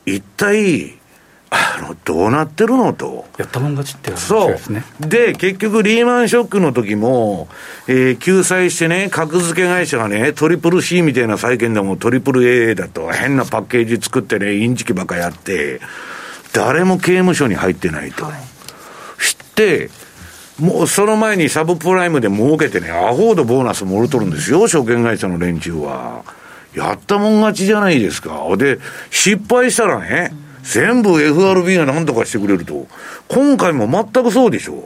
[0.05, 0.97] 一体、
[1.49, 3.25] あの、どうなってるのと。
[3.37, 4.83] やったもん勝ちってそうですね。
[4.99, 7.47] で、結局リーマンショックの時も、
[7.87, 15.79] えー、救済してね、格付け会社がね、トリプル C みたいな債券でもトリプル A だと変なパッケージ作ってね、インチキばっかやって、
[16.51, 18.25] 誰も刑務所に入ってないと。
[18.25, 18.33] はい、
[19.17, 19.89] 知って、
[20.59, 26.23] もうその前にサブプライムで儲けてね、アホードボーナスもろとるんですよ、証券会社の連中は。
[26.73, 28.45] やったもん勝ちじゃないですか。
[28.57, 28.79] で、
[29.11, 30.31] 失敗したらね、
[30.63, 32.87] 全部 FRB が何とかしてくれると。
[33.27, 34.83] 今回も全くそうでしょ。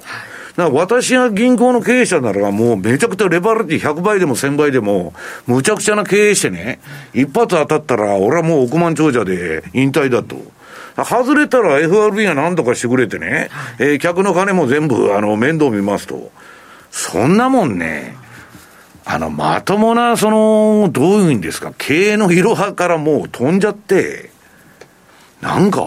[0.56, 5.14] だから私が銀行の経営者ならもうめちゃくちゃレバレッジ100倍でも1000倍でも、
[5.48, 6.80] むちゃくちゃな経営してね、
[7.14, 10.36] 一発当たったら俺はもう億万長者で引退だと。
[10.98, 13.50] 外れたら FRB が何とかしてくれてね、
[13.80, 16.32] えー、客の金も全部、あの、面倒見ますと。
[16.92, 18.18] そんなもんね、
[19.06, 24.30] あの、まともな、その、どういうんですか、経営のいろはからもう飛んじゃって、
[25.40, 25.86] なんか、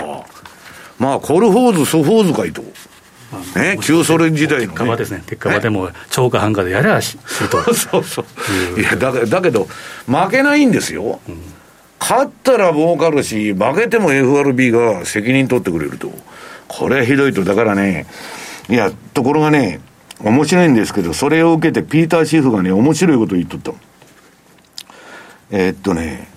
[0.99, 2.63] まあ、コルフォーズ、ソフォーズかいと。
[3.57, 4.69] ね、旧ソ連時代の、ね。
[4.69, 5.23] 鉄火場ですね。
[5.27, 7.63] 鉄火場でも、丁か半かでやりゃし、すると。
[7.75, 8.23] そうそ
[8.77, 8.81] う。
[8.81, 9.69] いや、だだけど、
[10.07, 11.21] 負けないんですよ。
[11.29, 11.54] うん
[12.07, 16.13] 勝ったら儲かるし、負けても FRB が責任取ってくれると。
[16.69, 17.45] これはひどいと。
[17.45, 18.05] だからね、
[18.69, 19.81] いや、ところがね、
[20.21, 23.73] 面白いんですけど、それを受けてピーター・シェフがね、面白いこと言っとった
[25.51, 26.29] えー、っとね、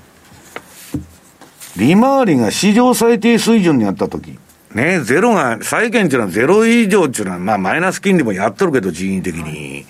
[1.76, 4.40] 利回りが史上最低水準にあったとき、
[4.74, 9.86] ね、ゼロが、債券っていうのはゼロ以上っていうのは、まあマイナス金利もやっとるけど、人為的に。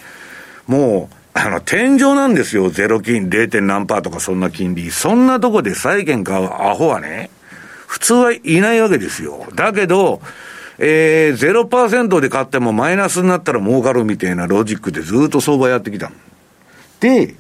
[0.65, 2.71] もう、あの、天井なんですよ。
[2.71, 3.61] ゼロ金、0.
[3.61, 4.89] 何パーとかそんな金利。
[4.89, 7.29] そんなとこで債券買うアホはね、
[7.85, 9.45] 普通はいないわけですよ。
[9.53, 10.19] だけど、
[10.79, 16.11] えー、0%で買ってもマイナスになったら儲かるみたいなロジックでずっと相場やってきた
[16.99, 17.35] で、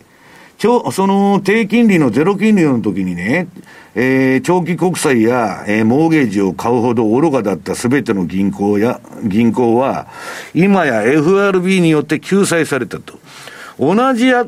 [0.57, 3.47] ちょ、その低金利のゼロ金利の時にね、
[3.93, 10.07] えー、長期国債や、えー、モーゲージを買うほど愚かだったすべての銀行や、銀行は、
[10.53, 13.19] 今や FRB によって救済されたと。
[13.79, 14.45] 同じや、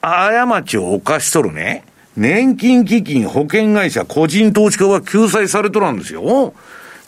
[0.00, 1.84] 過ちを犯しとるね、
[2.16, 6.54] 年金基金、保険会社、個人投資家は救済されとるんですよ。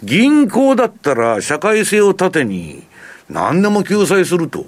[0.02, 2.82] 銀行だったら社会性を盾に
[3.28, 4.64] 何でも救済すると。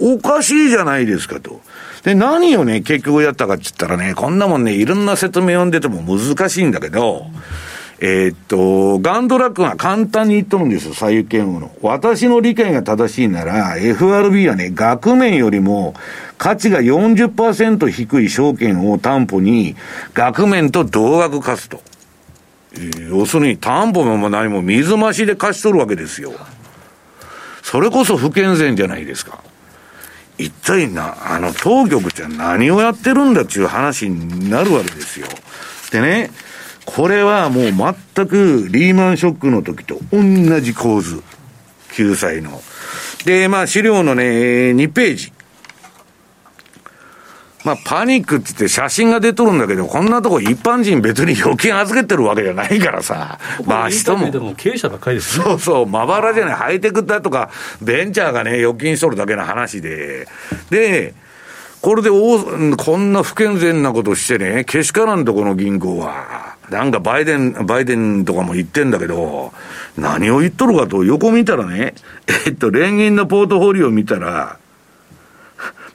[0.00, 1.60] おかしいじゃないですかと。
[2.02, 7.26] で、何をね、結局やったかって言ったらね、こんなもんね、いろんな説明を読んでても難しいんだけど、
[8.00, 11.70] えー、っと、ガンドラックが簡単に言っとるんですよ、左右嫌悪の。
[11.80, 15.94] 私の理解が正しいなら、FRB はね、額面よりも
[16.36, 19.76] 価値が40%低い証券を担保に、
[20.12, 21.82] 額面と同額貸すと。
[23.08, 26.32] 要するに担保も何も水増しで貸し取るわけですよ。
[27.62, 29.38] それこそ不健全じゃないですか。
[30.36, 35.28] 一体な、あの当局って何をやってるんだっていう話になるわけですよ。
[35.92, 36.30] でね、
[36.84, 37.64] これはもう
[38.14, 41.22] 全くリーマンショックの時と同じ構図。
[41.94, 42.60] 救済の。
[43.24, 44.24] で、まあ資料のね、
[44.72, 45.32] 2ページ。
[47.64, 53.38] まあ、パニックって言って写真が出とるんだけど、こんなとこ一般人別に預金預けてるわけじゃないからさ。
[53.64, 54.30] まあ人も。
[54.30, 56.54] でも経営者ばっかりです、ね、そうそう、まばらじゃない。
[56.54, 60.28] ハイテクだとか、ベンチャーがね、預金しとるだけの話で。
[60.68, 61.14] で、
[61.80, 66.53] これでお、こんな不健全なことしてね、けしからんとこの銀行は。
[66.70, 69.52] なんかバイデン、バイデンとかも言ってんだけど、
[69.96, 71.94] 何を言っとるかと横見たらね、
[72.46, 74.58] えっと、連銀のポートフォリオを見たら、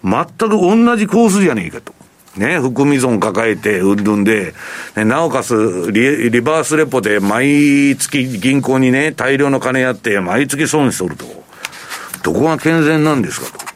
[0.04, 1.94] 全く同じコースじゃねえかと。
[2.38, 4.54] ね、含み損抱えて、うんぬんで、
[4.96, 11.26] ね、なおかつリ、リバースレポで毎月銀行にね、大量の金やって、毎月損しとると。
[12.24, 13.69] どこが健全なんですかと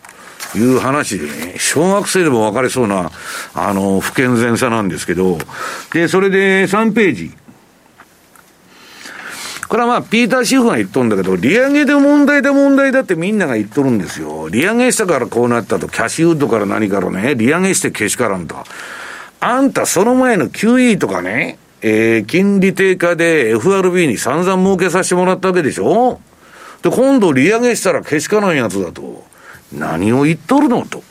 [0.56, 3.12] いう話でね、小学生でも分かりそうな、
[3.54, 5.38] あの、不健全さなんですけど、
[5.94, 7.32] で、それで3ページ。
[9.68, 14.48] これはまあ、ピーター・シフが言っとるんだけど、利上げで問題で問題だってみんなが言っとるんですよ。
[14.50, 18.56] 利上げしたからこうなったと、キャッシュウッドから何からね、利上げしてけしからんと。
[19.40, 26.22] あんたその前の QE とかね、えー、金利低下で FRB に散々儲けさせてもらったわけでしょ？
[26.84, 29.26] で、今度利上げしたらけしからんやつだと。
[29.74, 31.04] 何を言っとるのと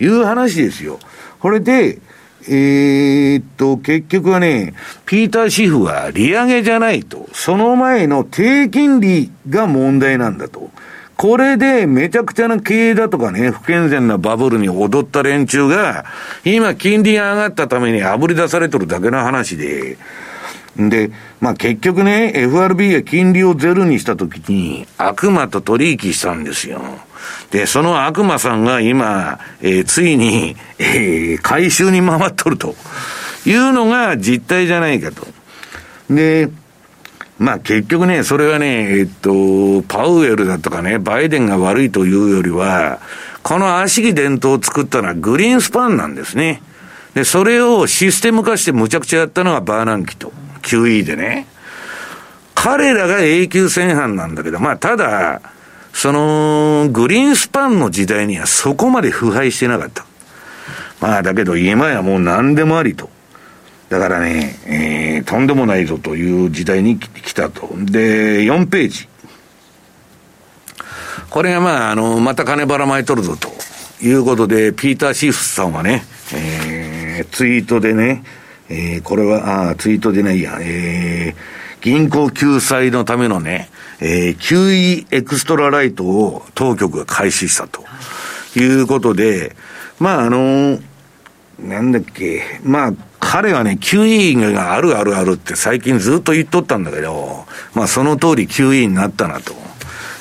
[0.00, 0.98] いう話ですよ。
[1.40, 1.98] これで、
[2.46, 4.74] えー、っと、結局はね、
[5.06, 7.26] ピーター・シフは利上げじゃないと。
[7.32, 10.70] その前の低金利が問題なんだと。
[11.16, 16.04] これでめちゃくちゃな経営だとかね、不健全なバブルに踊った連中が、
[16.44, 19.96] 今金利が上がったために炙り出されてるだけの話で、
[20.76, 21.10] で、
[21.44, 26.80] まあ結局ね、FRB が金利をゼロにしたときに、悪魔と取引したんですよ。
[27.50, 32.74] で、その悪魔さんが今、えー、ついに、えー、回収に回っとると
[33.44, 35.26] いうのが実態じゃないかと。
[36.08, 36.48] で、
[37.38, 43.00] まあ結局ね、それはね、えっと、パウエルだとかね、バイデンが悪いというよりは、
[43.42, 46.62] この悪しき伝統を作ったのはグリーンスパンなんですね。
[47.12, 50.32] で、それをシステム化してむちゃくちゃやったのがバーナンキと
[50.64, 51.46] QE でね。
[52.54, 55.42] 彼らが永久戦犯なんだけど、まあただ、
[55.92, 60.04] その、グリーンスパンの時代にはそこまで腐敗してなかった。
[61.00, 63.10] まあだけど今やもう何でもありと。
[63.90, 67.68] だからね、えー、とんでもないぞという時代に来たと。
[67.76, 69.08] で、4ページ。
[71.30, 73.52] これがまあ、あの、また金ばらまいとるぞと
[74.04, 78.24] いうことで、ピーター・シーフスさんはね、えー、ツイートでね、
[78.68, 83.68] えー、これは、あツイートでないや、えー、銀行救済のためのね、
[84.00, 87.84] えー、QE エクストラライトを当局が開始したと
[88.58, 89.54] いうことで、
[89.98, 90.82] まあ、あのー、
[91.60, 99.54] なんだっけ、まあ、彼はね、QE があるあるあるって最近ずっと言っとったんだけど、まあその通り QE になったなと。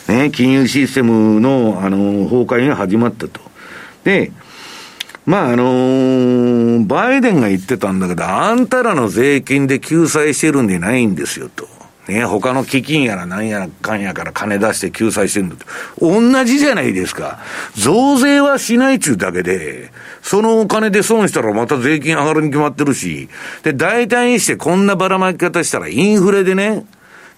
[0.07, 3.39] ね、金融システムの、あの、崩壊が始まったと。
[4.03, 4.31] で、
[5.25, 11.67] まああのー、バイデンが言ってたんだけど、あんたらの税金で救済してるんでないんですよと。
[12.07, 15.65] ね、他の基金やら何やらかんやから金出して救済してるんだと。
[16.01, 17.39] 同じじゃないですか。
[17.75, 23.29] 増税はしないちゅうだけで、そのお金で損したらまた税金上がるに決まってるし、
[23.63, 26.85] で、大体にしてこんなばらまき方したらインフレでね、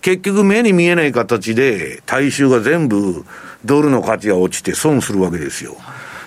[0.01, 3.23] 結局目に見えない形で大衆が全部
[3.63, 5.77] ドルの価値が落ちて損するわけですよ。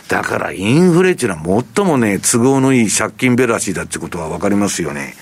[0.09, 5.15] だからインフレっていうのは最もね、都合のいい借金べらしだってことはわかりますよね。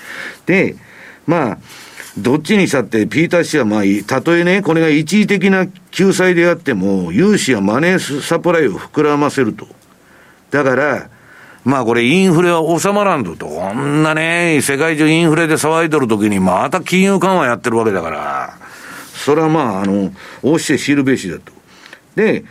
[0.45, 0.75] で、
[1.25, 1.57] まあ、
[2.17, 9.67] どっちにしたって、ピーター氏はまあ、たとえね、これが一時的な救済であっても、融資やマネーサプライを膨らませると。
[10.51, 11.09] だから、
[11.65, 13.45] まあこれインフレは収まらんと。
[13.45, 18.57] こんなね、世界中インフレで騒いでる時にまた金融緩和やってるわけだから、
[19.13, 21.51] それはまあ、あの、押して知るべしだと。
[22.15, 22.45] で、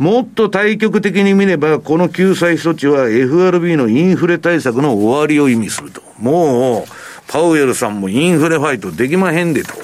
[0.00, 6.00] もっと対極的に見れば、この救済措置は FRB のインフレ対策の終わりを意味すると。
[6.18, 6.90] もう、
[7.28, 9.74] パウエルさんもインフレファイトできまへんでと。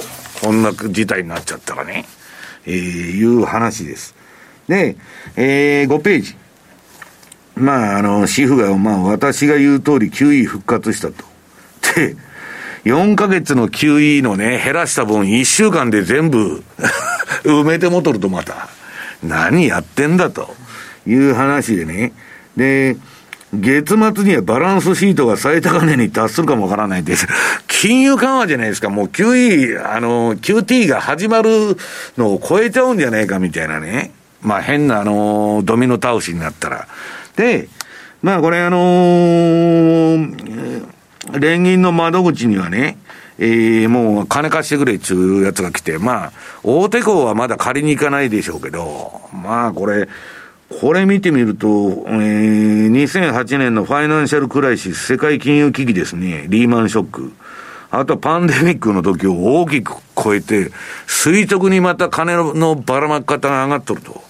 [0.43, 2.07] こんな事態になっちゃったらね。
[2.65, 4.15] えー、いう話です。
[4.69, 4.97] で、
[5.37, 6.35] えー、5ページ。
[7.55, 11.25] まあ、あの、シフが、まあ、私が言う通り QE 復活したと。
[11.95, 12.17] で、
[12.87, 16.65] 4ヶ月の QE のね、減らした分1週間で全部
[17.45, 18.71] 埋めてもとるとまた、
[19.27, 20.55] 何やってんだと
[21.07, 22.13] いう話でね。
[22.57, 22.97] で、
[23.55, 27.27] 月末にはバランスシートが最高値に達するかもわからないです。
[27.69, 28.91] 金融緩和じゃないですか。
[28.91, 31.77] もう QE、あの、QT が始まる
[32.19, 34.11] のを超えちゃうんじゃないかみたいなね。
[34.43, 36.89] まあ変なあの、ドミノ倒しになったら。
[37.37, 37.69] で、
[38.23, 40.87] まあこれあのー、
[41.33, 42.99] 連銀の窓口にはね、
[43.39, 50.09] えー、もう金貸してくれっちゅうやつが来て、まあ、大手行はまだ借りに行かないでしょうけど、まあこれ、
[50.81, 57.33] これ見てみると、えー、2008年のファイナンシャルクライシス、世界金融危機ですね、リーマンショック。
[57.91, 60.71] あとパンデミックの時を大きく超えて、
[61.07, 64.23] 垂直にまた金のばらまき方が上がっとると。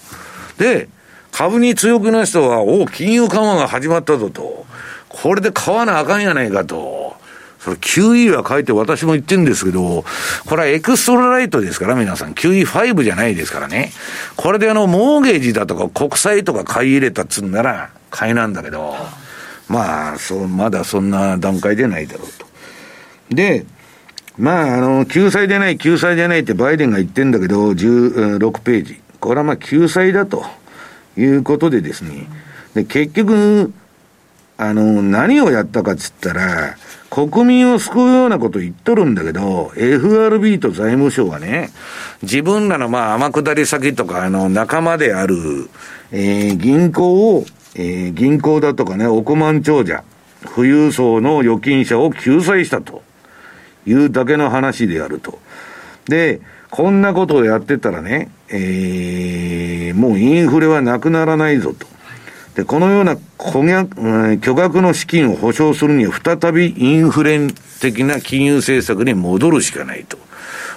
[0.59, 0.89] で、
[1.33, 4.67] 株に強くな人は、お金融緩和が始まったぞと。
[5.09, 6.96] これで買わなあかんやないかと。
[7.67, 10.05] それ QE は書いて私も言ってるんですけど、
[10.47, 12.33] これはエクストラライトですから皆さん。
[12.33, 13.91] QE5 じゃないですからね。
[14.37, 18.95] これであの、モーゲージだとか国債とか買い入れたっつうんなら買いなんだけど、
[19.69, 22.47] まあ、そう、まだそんな段階でないだろうと。
[23.35, 23.67] で、
[24.39, 29.01] まあ、あの、救済でない、救済でないってバイデンが言ってんだけど、16ページ。
[29.19, 30.45] これはまあ、救済だと
[31.19, 32.29] いうことでですね。
[32.75, 33.73] で、結局、
[34.57, 36.77] あの、何をやったかっつったら、
[37.11, 41.71] 国民を救うようなこと言っとるんだけど、FRB と財務省はね、
[42.23, 45.37] 自分らのまあ天下り先とか、あの、仲間である、
[46.13, 47.45] えー、銀行を、
[47.75, 50.03] えー、銀行だとかね、億万長者、
[50.55, 53.03] 富裕層の預金者を救済したと
[53.87, 55.39] いうだけの話であると。
[56.07, 56.41] で、
[56.71, 61.87] こんなことをやってたらね、えー、もうインフレはなくならないぞと。
[62.57, 63.17] で、このような
[64.39, 67.47] 巨額の資金を保証するには再びインフレ
[67.81, 70.19] 的な金融政策に戻るしかないと。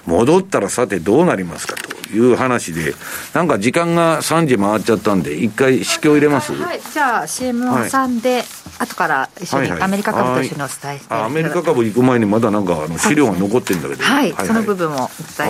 [0.05, 2.95] 戻ったらさてどうなりますかという話で、
[3.33, 6.53] なんか時間が3時回っちゃったんで、一回、市況入れます？
[6.53, 8.43] はい、じゃあ CM を挟んで、
[8.79, 15.09] 後から一緒にアメリカ株と一緒にお伝えして、アメリカ株行く前にまだなんかあの資料が残ってるんだけど、はい、その部分をお伝え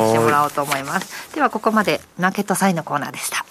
[0.09, 1.33] してもらおうと思います。
[1.33, 3.45] ではここまでマーケットサインのコーナーでした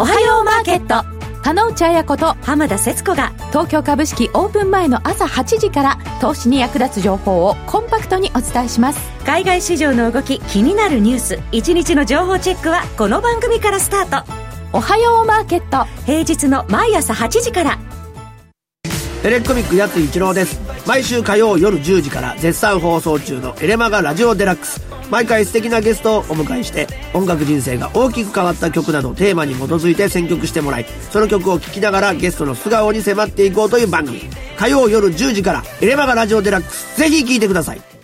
[0.00, 1.04] おはようマーケット。
[1.42, 9.00] 田之内彩子と浜田節子が東京株式オープン前の朝8時から投資に役立つ情報をコンパクトにお伝えします。
[9.26, 14.32] 海外市場の動き気になるニュース一日の情報チェックはこの番組からスタート。
[14.72, 15.84] おはようマーケット。
[16.06, 17.78] 平日の毎朝8時から
[19.24, 20.60] エレコミックやつ一郎です。
[20.86, 24.80] 毎週火曜夜10時から絶賛放送中のエレマガラジオデラックス。
[25.10, 34.22] 毎回素敵なゲストをお迎えして音楽人生が大きく変わった曲などテーマに基づいて選曲してもらいその曲を聴きながらゲストの素顔に迫っていこうという番組。
[34.56, 36.96] 火曜夜10時からエレマガラジオデラックス。
[36.98, 37.97] ぜひ聴いてください。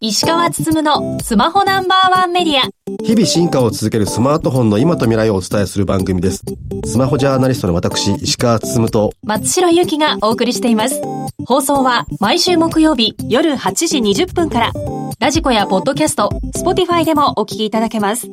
[0.00, 2.68] 石川つつむのスマホナンバーワンメディア。
[3.02, 6.42] 日々進化を続けるスマートフォンの今と未来をお伝えする番組です。
[6.84, 9.12] スマホジャーナリストの私石川つつむと。
[9.22, 11.00] 松代ゆきがお送りしています。
[11.46, 14.72] 放送は毎週木曜日夜8時20分から。
[15.18, 18.28] ラジコやポッドキャスト、スポティファイでもお聞きいただけます。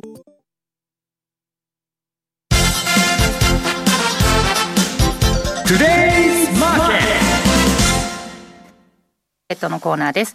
[9.48, 10.34] えっとのコーナーです。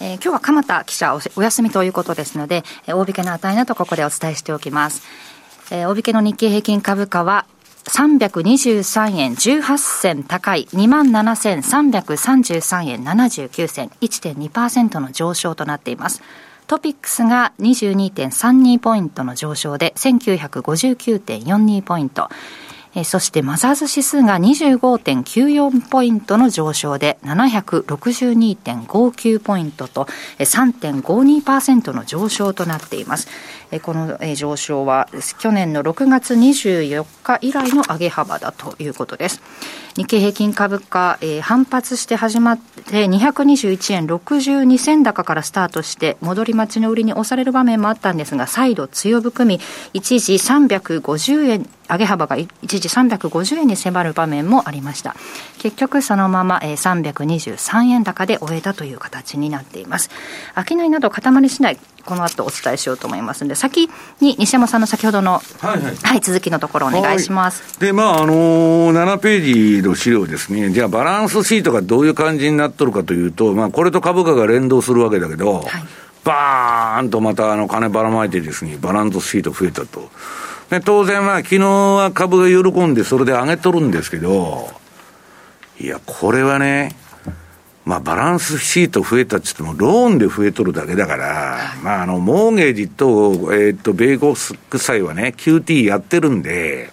[0.00, 5.02] えー、今日は鎌田記者おお休みということですので、えー、大引けの値などここでお伝えしておきます。
[5.70, 7.46] えー、大引けの日経平均株価は
[7.84, 16.22] 323円18銭高い27,333円79銭1.2%の上昇となっています。
[16.66, 22.30] トピックスが22.32ポイントの上昇で1959.42ポイント。
[22.94, 30.06] えそしてマザーズ指数が25.94ポイントの上昇で762.59ポイントと
[30.38, 33.28] 3.52%の上昇となっています。
[33.80, 35.08] この上昇は
[35.38, 39.42] 去年の6月24日以来の上げ幅だということです。
[39.96, 49.60] 日経平均株価、えー、反発して始まって221円62銭高からスタートして戻り待ちの売りに押される場面もあったんですが再度強含み
[49.92, 55.14] 一時350円上げ幅が一時350円に迫る場面もありました
[55.64, 60.10] 結局そのまま、えー、323円高で終えたという形になっています。
[60.68, 63.88] 商いなど固まり次第この後お伝えしようと思いますので先
[64.20, 65.96] に西山さんの先ほどの、はい、はい。
[65.96, 67.80] はい、続きのところお願いします。
[67.80, 70.68] でまああのー、7ページの資料ですね。
[70.68, 75.64] じゃあバランスシートがどういう感じになっとるかというと、まあ、これと株価が連動するわけだけど、はい、
[76.24, 80.10] バーンとまたあの金ばらまいてですねバランスシート増えたと。
[80.68, 84.83] で当然まあ昨日は株が喜んでそれで上げとるんですけど
[85.80, 86.94] いやこれはね
[87.84, 96.90] まあ、バランスシート増えたって言っても、ローンで増えとるだけだから、まあ、あの、モーゲージと、えっ、と、米国債はね、QT やってるんで、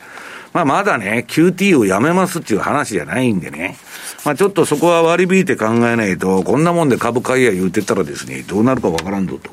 [0.52, 3.78] まあ、まだね、QT をやめますっていう話じゃないんでね。
[4.26, 9.50] まあ、ちょっとそこは割り引いて考えないと、こんなもんで株買いや言うてたらですね、どうなるかわからんぞと。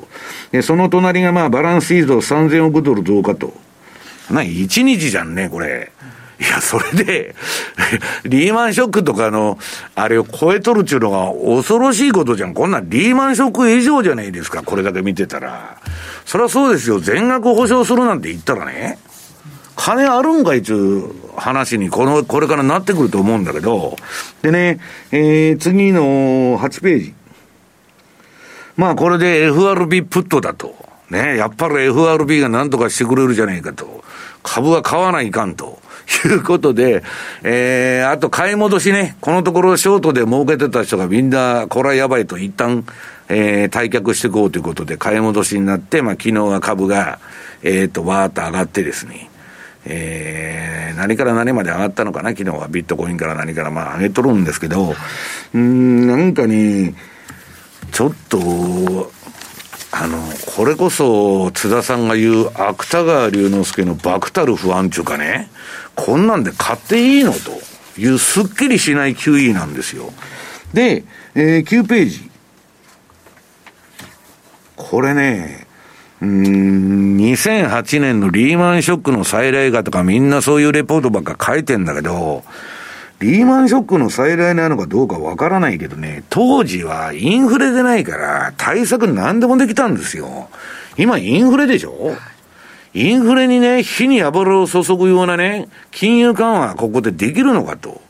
[0.51, 3.53] で、その隣がまあ、バランスシート3000億ドル増加と。
[4.29, 5.93] な、1日じゃんね、これ。
[6.39, 7.35] いや、それで、
[8.23, 9.59] リーマンショックとかの、
[9.95, 12.53] あれを超えとるっていうのが恐ろしいことじゃん。
[12.53, 15.77] こんなリーマンショック以上じゃないですか、これだけ見てたら。
[16.25, 16.99] そりゃそうですよ。
[16.99, 18.99] 全額保証するなんて言ったらね、
[19.75, 23.97] 金あるんかいちゅう話にこの、これからなってくると思うんだけど、
[24.41, 24.79] でね、
[25.11, 27.13] えー、次の8ページ。
[28.77, 30.73] まあこれで FRB プットだと。
[31.09, 34.03] ね、やっぱり FRB が何とかしてくれるじゃねえかと。
[34.43, 35.81] 株は買わないかんと。
[36.27, 37.03] いうことで、
[37.43, 42.85] えー、あと買い戻しね、このところショートで儲けてた人がみんな、これはやばいと一旦、
[43.29, 47.19] えー、退却していこうということで買い戻しになって、まあ昨日は株が、
[47.61, 49.29] えっ、ー、と、わーっと上がってですね、
[49.85, 52.67] えー、何から何まで上がったのかな、昨日は。
[52.67, 54.95] ビットコインから何からまあ上げとるんですけど、
[55.53, 56.95] うん、なんかね、
[57.91, 59.11] ちょっと、
[60.01, 60.17] あの、
[60.55, 65.49] これこそ津田さんが言う芥川龍之介の爆たる不安っていうかね、
[65.95, 67.51] こんなんで買っていいのと
[67.99, 70.13] いうすっきりしない QE なんですよ。
[70.73, 71.03] で、
[71.35, 72.31] えー、9ページ。
[74.77, 75.67] これね、
[76.21, 82.43] うん、2008年のリーマンショックの再来がとかみんなそういうレポートばっか書いてんだけど、
[83.19, 90.49] リーマンショックの再来なのかどうかわからないけどね、当時はインフレでないから対策何でもできたんですよ。
[90.97, 92.15] 今インフレでしょ？
[92.93, 98.01] インフレにね、火に油を注ぐようなね、金融緩和ここでできるのかと。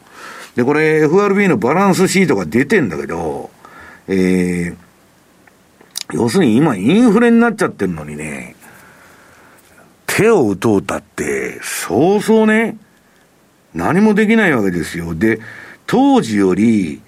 [0.56, 3.50] で、これ FRB のバランスシートが出てんだけど、
[4.08, 4.76] えー、
[6.14, 8.56] 要するに今インフレになっちゃってるのにね、
[10.06, 12.78] 手を打とうたって、そうそうね、
[13.74, 15.16] 何もできないわけですよ。
[15.16, 15.40] で、
[15.86, 17.02] 当時より、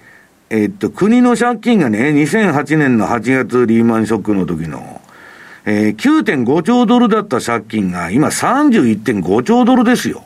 [0.50, 5.00] えっと、国の借金がね、2008年の8月リーマンショックの時の、
[5.64, 10.24] えー、9.5兆ドルだった借金が今31.5兆ドルですよ。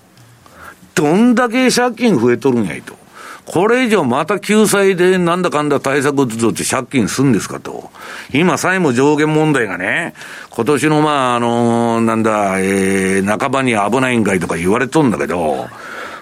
[0.94, 2.96] どんだけ借金増えとるんやいと。
[3.44, 7.90] これ以上また救済でなんだかんだ対策ずつって借金すんですかと。
[8.32, 10.14] 今債務上限問題がね、
[10.50, 15.68] 今年のまあ、あの、なんだ、えー、半ばに危ないんかいとか言われとんだけど、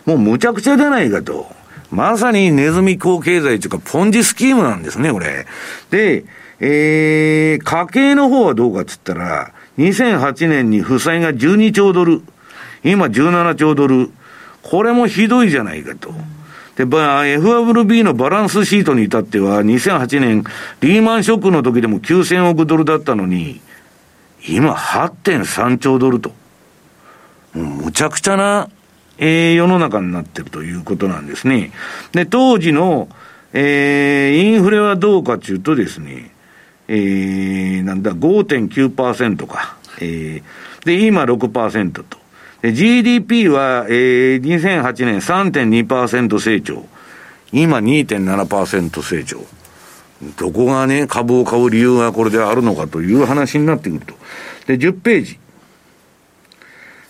[0.07, 1.47] もうむちゃくちゃじゃないかと。
[1.91, 5.47] まさにネズミ高経済というか、ポンジスキームなんですね、これ。
[5.91, 6.25] で、
[6.61, 12.23] えー、家計の方はどうかっつったら、2008年に負債が12兆ドル、
[12.83, 14.11] 今17兆ドル、
[14.63, 16.13] これもひどいじゃないかと。
[16.77, 20.45] で、FWB のバランスシートに至っては、2008年、
[20.81, 23.61] リーマンショックの時でも9000億ドルだったのに、
[24.49, 26.33] 今8.3兆ドルと。
[27.55, 28.69] もうむちゃくちゃな、
[29.19, 31.73] えー、世の中になってるということなんですね。
[32.13, 33.09] で、当時の、
[33.53, 36.33] えー、インフレはどうかというとですね、
[36.89, 39.77] えー、なんだ、5.9%か。
[40.01, 42.19] えー、で、今6%と。
[42.63, 46.87] で GDP は、えー、2008年3.2%成長。
[47.53, 49.45] 今2.7%成長。
[50.39, 54.15] どこがね、株を買う理由がこれであるのかという話になってくると。
[54.67, 55.39] で、10ページ。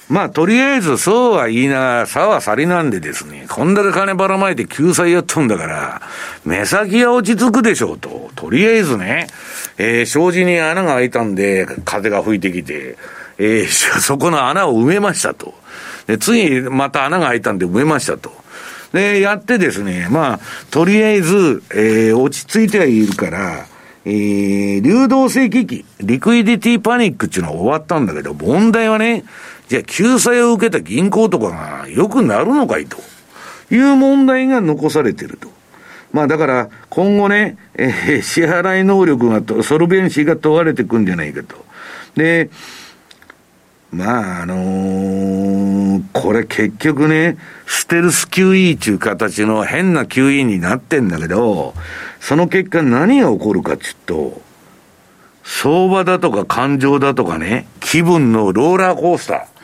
[0.09, 6.03] まあ、とりあえず、そうは言いながら、さはさりなんでですね、こんだけ金ばらまいて救済やっとんだから、
[6.45, 8.31] 目先は落ち着くでしょうと。
[8.35, 9.29] とりあえずね、
[9.79, 12.99] えー、障子に穴が開いたんで、風が吹いてきて、
[13.39, 13.67] えー、
[14.01, 15.55] そこの穴を埋めましたと。
[16.07, 18.31] で、次、また穴が開いたんで埋めましたと。
[18.93, 20.41] で、やってですね、まあ、
[20.71, 23.67] とりあえず、えー、落ち着いてはいるから、
[24.07, 29.25] えー、流動性危機、リクイディティパニックっていうのは終わったんだけど、問題はね、
[29.69, 32.99] じゃあ救済を受けた銀行とかが良くなるのかいと
[33.71, 35.49] いう問題が残されてると。
[36.13, 41.65] まあだから今後ね、えー、支払い能力が、ソルベンシーが問われてくんじゃないかと。
[42.15, 42.51] で、
[43.95, 51.75] まああのー、これ結局ね、ステルス QE っていう形の変な QE になってんだけど、
[52.21, 54.43] その結果何が起こるかっていうと、
[55.43, 59.55] 相場だとか感情だとかね、気分のローラーコースター。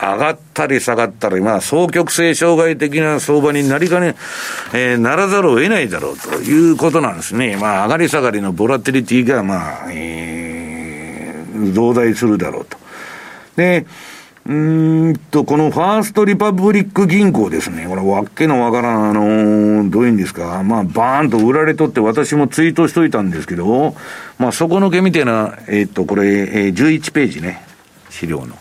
[0.00, 4.16] 上がったり下がったり、まあ、双極性障害的な相場になりかね、
[4.72, 7.58] えー、ならざるを得ないだろうということなんですね。
[7.58, 12.79] まあ、上がり下がりのボラティリティが、まあ、えー、増大するだろうと。
[13.56, 13.86] で、
[14.46, 17.86] うんと、このファーストリパブリック銀行ですね。
[17.88, 20.62] これ、わけのわからん、あのー、どういうんですか。
[20.64, 23.94] まあ、バーンと売られとって私もツイートしといたんですけど、
[24.38, 27.64] まあ、底抜けみたいな、えー、っと、これ、えー、11ページね。
[28.08, 28.56] 資料の。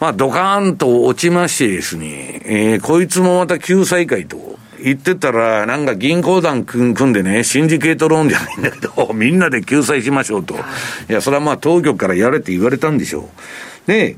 [0.00, 10.54] まあ、ドカーンと落ちましてですね、えー、こいつもまた救済会と言ってたら、なんか銀行団組んでね、シンジケートローンじゃないんだけど、 みんなで救済しましょうと。
[11.08, 13.28] いや、それはまあ当局からやれって言われたんでしょ
[13.86, 13.90] う。
[13.90, 14.16] で、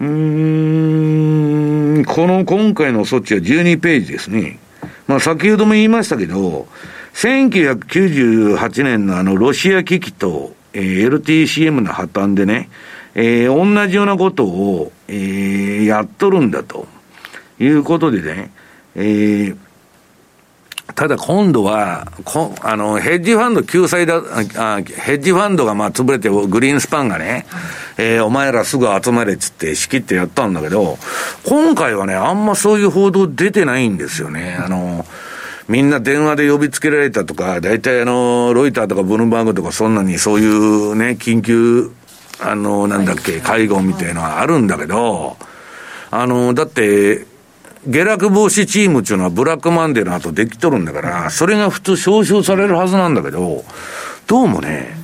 [0.00, 4.58] うーん、この今回の措置は12ページですね。
[5.06, 6.66] まあ先ほども言いましたけど、
[7.14, 12.68] 1998年のあのロシア危機と、えー、LTCM の破綻でね、
[13.14, 16.86] えー、同じようなことを、えー、やっとるんだと
[17.60, 18.50] いうことでね、
[18.96, 19.56] えー、
[20.94, 27.46] ただ今度は、こあの、ヘッジファンド救済だ、あヘッジファンドがまあ潰れて、グリーンスパンがね、
[27.96, 30.98] えー、お前らすぐ集まれっつって仕切ってやったんだけど、
[31.46, 34.58] 今回はね、あんまそういう報道出てないんですよね。
[34.62, 35.06] あの、
[35.68, 41.90] みんな電話で呼びつけられたとか、大体あの、ロイターとかブルーバーグとかそんなにそういうね、緊急
[42.40, 45.36] あの、なんだっけ、会合みたいのはあるんだけど、
[46.10, 47.26] あの、だって、
[47.86, 53.64] 下落防止チームっていうのはブラックマンデーの後できとるんだから、それが普通招集されるはずなんだけど、
[54.26, 54.96] どうもね、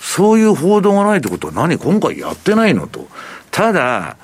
[0.00, 3.08] そういう報道がないってことは何今回やってないのと。
[3.50, 4.16] ただ、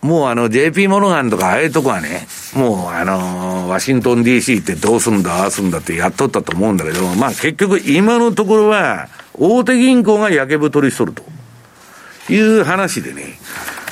[0.00, 11.22] もうあの JP モルガンとかああいうとこはね、もうあのワシントン DC ってどうすんだ、ああすんだってやっとったと思うんだけど、まあ結局今のところは大手銀行が焼け太りしとると。
[12.30, 13.38] いう話でね、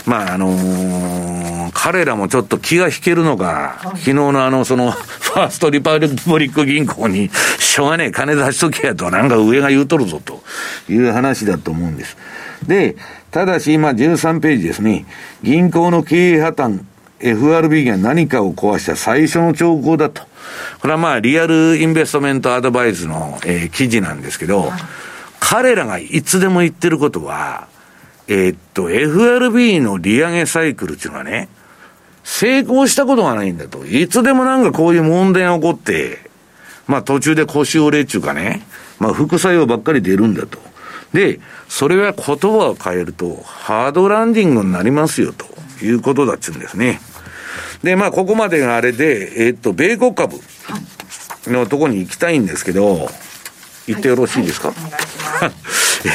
[0.06, 4.90] まああのー、彼らもちょっと気が引けるのか、昨日のあの、その、
[5.30, 6.08] ファーストリパブリ
[6.48, 10.42] ック銀行に、しょうがねえ金出しとけやと、なんか上が言うとるぞと
[10.88, 12.16] いう話だと思うんです。
[12.66, 12.96] で、
[13.30, 15.06] ただし今13ページですね、
[15.42, 16.80] 銀行の経営破綻、
[17.20, 20.22] FRB が何かを壊した最初の兆候だと。
[20.80, 24.72] これはまあ、リアルインベストメントアドバイスの、えー、記事なんですけど、
[25.38, 27.68] 彼らがいつでも言ってることは、
[28.26, 31.48] えー、っと、FRB の利上げサイクルっていうのはね、
[32.32, 33.84] 成功したことがないんだと。
[33.84, 36.18] いつでもなんかこういう問題が起こって、
[36.86, 38.62] まあ途中で腰折れっていうかね、
[39.00, 40.58] まあ副作用ばっかり出るんだと。
[41.12, 45.44] で、それは言葉を変えると、ハードランディングになりますよと
[45.84, 47.00] いうことだっちゅうんですね。
[47.82, 50.36] で、まあここまでがあれで、えー、っと、米国株
[51.48, 53.10] のとこに行きたいんですけど、
[53.88, 55.52] 言ってよろしいですか、はいはい、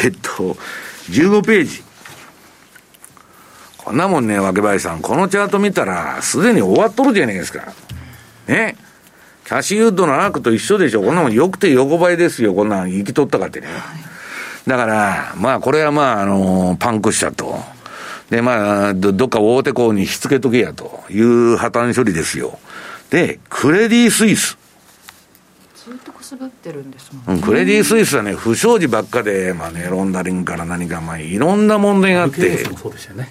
[0.06, 0.58] えっと、
[1.10, 1.85] 15ページ。
[3.86, 7.72] こんなもんね、若林さん、このチャート見たら、すでに終わっとるじゃないですか。
[8.48, 8.76] ね。
[9.46, 11.04] キャッシュユードのアークと一緒でしょ。
[11.04, 12.56] こんなもんよくて横ばいですよ。
[12.56, 13.68] こんなん生きとったかってね。
[14.66, 17.60] だから、まあ、これはまあ、あの、パンクしたと。
[18.32, 22.58] で、まあ、どどっか大手港にしつけとけやという破綻処理ですよ。
[23.12, 24.58] で、クレディ・スイス。
[25.76, 32.66] ずっとくすぶってるんですもん、ね、クレディ・スイスはね、不祥事ばっかで、まあね、ロンダリングから何か、まあ、いろんな問題があって。
[32.66, 33.30] そうね。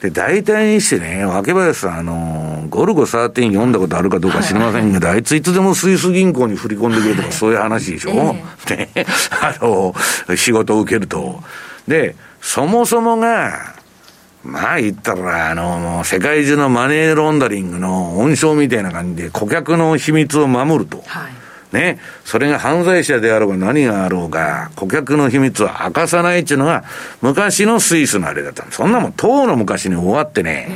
[0.00, 8.90] で、大体にしてね、若林さん、あの、ゴルゴ13読んだことあるかどうか知りませんけど、はい、あいついつでもスイス銀行に振り込んでくれとか、そういう話でしょ、えー、ね、
[9.30, 9.94] あの、
[10.36, 11.42] 仕事を受けると。
[11.88, 13.74] で、そもそもが、
[14.44, 21.02] まあ言ったら、あの、もう世界中のマネーロンダリングの温床みたいな感じで顧客の秘密を守ると。
[21.06, 21.45] はい
[21.76, 26.84] ね、それが犯罪者であろうが何があろうが、顧客の秘密を明かさないっていうのが、
[27.20, 30.68] 昔のスイスのあれだったそんなもん、当の昔に終わってね、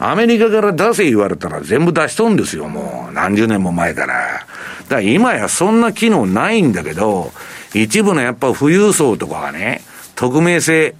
[0.00, 3.12] うん、アメリカから出せ言われたら全部出しとんですよ、もう。
[3.12, 4.14] 何十年も前から。
[4.14, 7.32] だから今やそんな機能ないんだけど、
[7.74, 9.82] 一部のやっぱ富裕層とかがね、
[10.14, 10.94] 匿名性、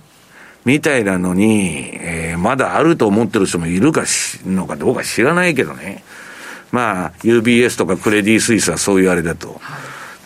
[0.65, 6.05] みたいなのに、えー、まだあると思ってる人もいるかし、のかどうか知らないけどね。
[6.73, 9.61] まあ、UBS とかクレディ・スイスはそういうあれだと。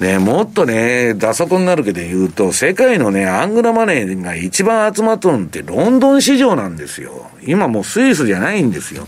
[0.01, 7.31] ね、もっとね、打足になるけど言うと、世界のね、アングラマネーが一番集まっとるのってロンドン市場なんですよ。
[7.47, 9.07] 今もうスイスじゃないんですよ。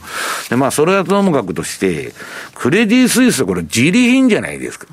[0.50, 2.12] で、まあ、それはともかくとして、
[2.54, 4.86] クレディ・スイスはこれ自利品じゃないですか。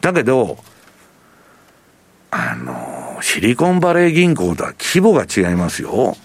[0.00, 0.56] だけど、
[2.30, 6.16] あの、シリコンバレー銀行とは規模が違いますよ。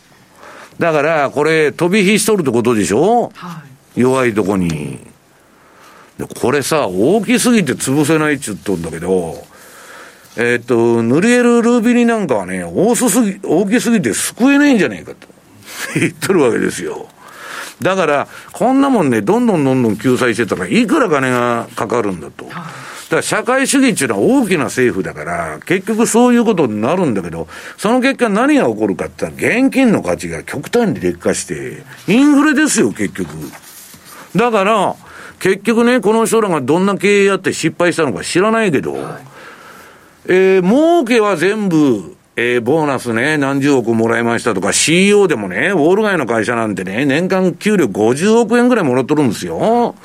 [0.79, 3.61] だから、これ、飛び火しとるってことでしょ、は
[3.97, 5.10] い、弱いとこに。
[6.27, 9.43] これさ、大きすぎて潰せないっちゅっとんだけど、
[10.37, 15.27] えっ、と、塗りエル・ルービニなんかはね、大すぎ、大きすぎて救えないんじゃないかと
[15.99, 17.07] 言ってるわけですよ。
[17.81, 22.45] だから、こんなもんね、どんどんどんどん救済してたらいくら金がかかるんだと。
[22.45, 27.47] だから社会主義っていうのは大きな政府だから、結局そういうことになるんだけど、
[27.77, 33.27] その結果何が起こるかって言ったら、現金の価値が極端に劣化して、インフレですよ、結局。
[34.35, 34.95] だから、
[35.41, 39.23] 結局ね、この人らがどんな経営やって失敗したのか知らないけど、はい、
[40.27, 49.95] えー、儲けは全部、えー、ボーナスね、何十億もらいましたとか、CEO でもね、ウォール街の会社なんてね、年間給料50億円ぐらいもらっとるんですよ。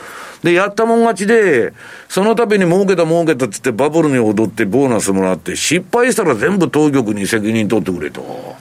[0.43, 1.75] で、やったもん勝ちで、
[2.09, 8.57] その度に儲けた儲けたっつってバブルに踊ってボーナスもらって、失敗したら全部当局に責任取ってくれと。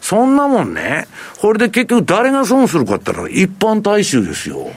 [0.00, 1.08] そんなもんね、
[1.40, 4.70] これで結局誰が損するかって言ったら一般大衆ですよ。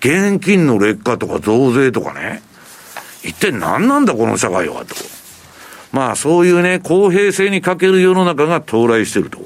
[0.00, 2.42] 現金の劣化とか増税とかね。
[3.24, 4.94] 一体何なんだこの社会はと。
[5.92, 9.38] まあそういうね、公平性に欠ける世の中が到来してると。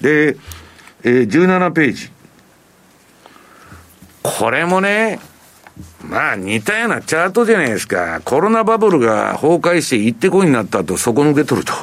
[0.00, 0.36] で、
[1.02, 2.10] えー、17ページ。
[4.22, 5.18] これもね、
[6.02, 8.20] まあ似たようなチャートじゃないですか。
[8.24, 11.74] コロナバブルが崩壊して行ってこいになった後、底抜け取ると。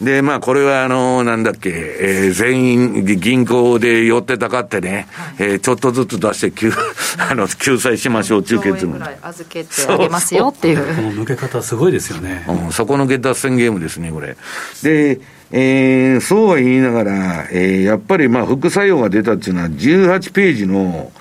[0.00, 6.72] で、まあ、これは、あの、なんだっけ、えー、全員銀行で寄ってたかってね、はい、えー、ちょっとずつ出して救、
[7.18, 10.78] あの、救済しましょう、中決ぐらい預けてあげますよっていう。
[10.78, 12.44] この抜け方すごいですよね。
[12.48, 14.36] うん、底抜け脱線ゲームですね、これ。
[14.82, 15.20] で、
[15.52, 21.12] えー、そうは言いながら、えー、やっぱりまあ副作用が出たっていうのは18ページの、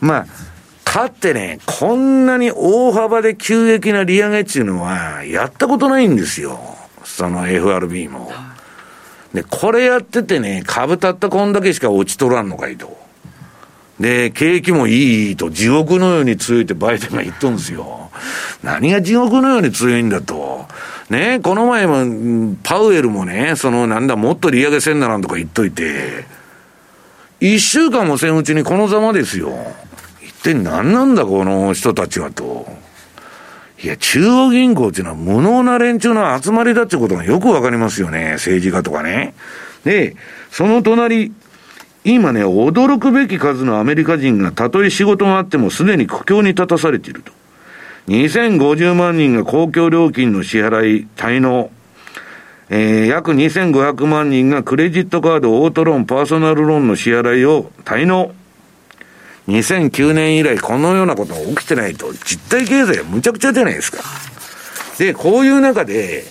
[0.00, 0.26] まあ、
[0.84, 6.77] かってね、こんなに大幅で急激な利上げっていうのは、やったことないんですよ。
[7.18, 8.30] その FRB も。
[9.34, 12.96] で、これやっててね、株たったこんだけしか落ちとらんのかいと。
[13.98, 18.12] で、景気もいいと、地獄のように強いってバイデンが言っとんですよ。
[18.62, 20.66] 何が地獄のように強いんだと。
[21.10, 26.24] ね、この前も、パウエルもね、そのなんだ、もっと利上げせんならんとか言っといて、
[27.40, 29.52] 一週間もせんうちにこのざまですよ。
[30.44, 32.66] 体何なんだこの人たちはと。
[33.82, 38.32] いや、中央銀行っていうのは無能な連中の集まりだってことがよくわかりますよね。
[38.32, 39.34] 政治家とかね。
[39.84, 40.16] で、
[40.50, 41.32] その隣、
[42.04, 47.32] 今ね、驚くべき数のアメリカ人がたとえ仕事があってもすでに苦境に立たされていると。
[48.08, 51.70] 2050万人が公共料金の支払い滞納。
[52.70, 58.32] えー、約2500万人がクレジットカード、オートローン、パーソナルローンの支払いを滞納。
[59.48, 63.98] 2009年以来このようなことが起きてないと、実体経済はむちゃくちゃじゃないですか。
[64.98, 66.24] で、こういう中で、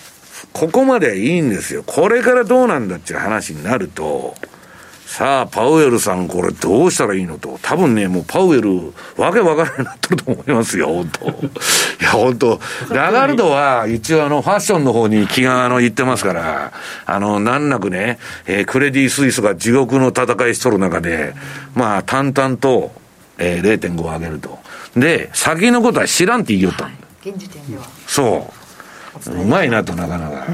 [0.52, 1.82] ここまではいいんですよ。
[1.84, 4.36] これからどうなんだっていう話になると、
[5.08, 7.58] さあ、パウエルさん、これどうしたらいいのと。
[7.62, 11.30] 多分ね、もうパウエル、わけわからないなってると思いますよ、本当い
[12.02, 12.60] や、本当
[12.90, 16.72] ラガルドは、一応あの、ファッションの方に気があの、言ってますから、
[17.06, 21.34] あの、難なくね、えー、クレディ・スイスが地獄の戦いしとる中で、
[21.74, 22.92] まあ、淡々と、
[23.38, 24.58] えー、0.5上げると。
[24.96, 27.06] で、先のことは知らんって言いよったんだ。
[27.24, 27.84] 現時点では。
[28.06, 28.50] そ
[29.26, 29.30] う。
[29.30, 30.46] うまいなと、なかなか。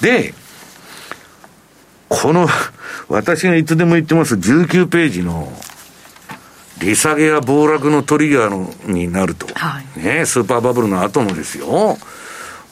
[0.00, 0.34] で、
[2.08, 2.48] この、
[3.08, 5.52] 私がいつでも言ってます19ページの、
[6.80, 11.96] 利下げや暴落のトリガーのになると、はい、ね、スーパーバブルの後のですよ、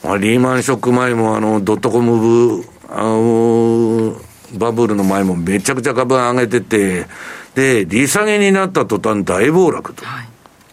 [0.03, 4.15] まあ、リーマンショック前もあのドットコム部あの
[4.57, 7.07] バブルの前もめちゃくちゃ株上げてて、
[7.55, 10.03] で、利下げになった途端大暴落と。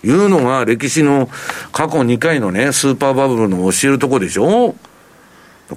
[0.02, 1.28] いうのが歴史の
[1.72, 4.74] 過去2回のね、スーパーバブルの教えるとこでしょ？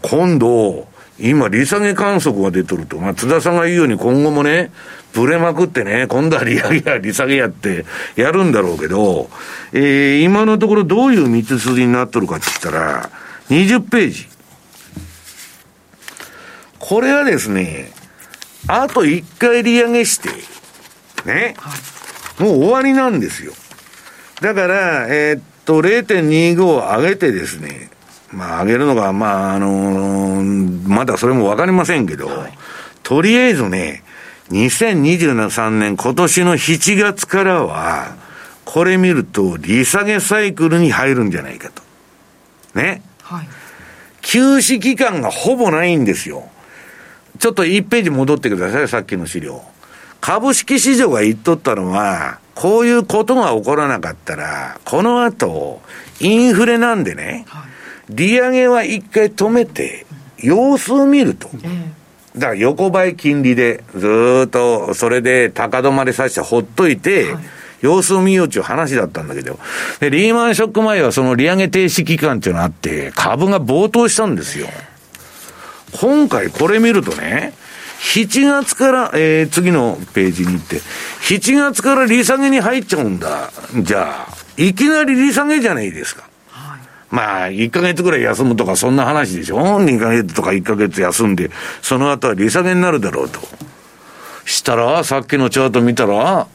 [0.01, 0.88] 今度、
[1.20, 2.97] 今、利下げ観測が出とると。
[2.97, 4.72] まあ、津田さんが言うように今後もね、
[5.14, 7.86] ぶれまくってね、今度は利上げや利下げやって
[8.16, 9.30] やるんだろうけど、
[9.74, 13.10] えー、今のところどういう道筋になっとるかって言ったら、
[13.49, 14.28] 20ページ。
[16.80, 17.91] これはですね、
[18.68, 20.30] あと1回利上げして、
[21.26, 21.55] ね、
[22.39, 23.53] もう終わりなんですよ。
[24.41, 27.89] だから、えー、っと、0.25を上げてですね、
[28.32, 32.53] まあ、上げるのが、まあ、あのー、まだそれもわかりませんけど、はい、
[33.03, 34.03] とりあえずね、
[34.49, 38.15] 2023年今年の7月からは、
[38.65, 41.84] これ見ると、利下げサイクルに入るんじゃないかと。
[42.80, 43.01] ね。
[43.21, 43.47] はい。
[44.21, 46.49] 休止期間がほぼないんですよ。
[47.39, 49.63] ちょっと1ページ戻ってください、さっきの資料。
[50.26, 55.82] 株式市場が言っとったのは、こういうことが起こらなかったら、この後、
[56.21, 57.74] インフレなんでね、はい
[58.09, 60.05] 利上げは一回止めて、
[60.38, 61.49] 様子を見ると。
[62.36, 67.34] だから横ばい金利で、ずっとそれで高止まりさせてほっといて、
[67.82, 69.57] 様子を見ようっていう話だったんだけど、
[70.01, 74.67] で、リーマンショック前はその利上げ停止期間っていうのがあって、株が暴騰したんですよ。
[75.99, 77.53] 今回これ見るとね、
[78.04, 80.82] 7月から、えー、次のページに行って、
[81.22, 83.49] 7月から利下げに入っちゃうんだ。
[83.82, 86.24] じゃあ、いきなり利下げじゃないですか。
[87.10, 91.49] まあ、1ヶ月ぐらい休むとか、そんな話でしょ ?2 ヶ月とか1ヶ月休んで、
[91.82, 93.39] その後は利下げになるだろうと。
[94.45, 96.45] したら、さっきのチャート見たら、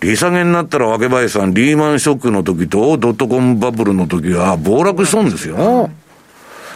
[0.00, 5.90] 利下げになったら、若林さん、リーマンショックの時と、ドットコムバブルの時は暴落しとんですよ。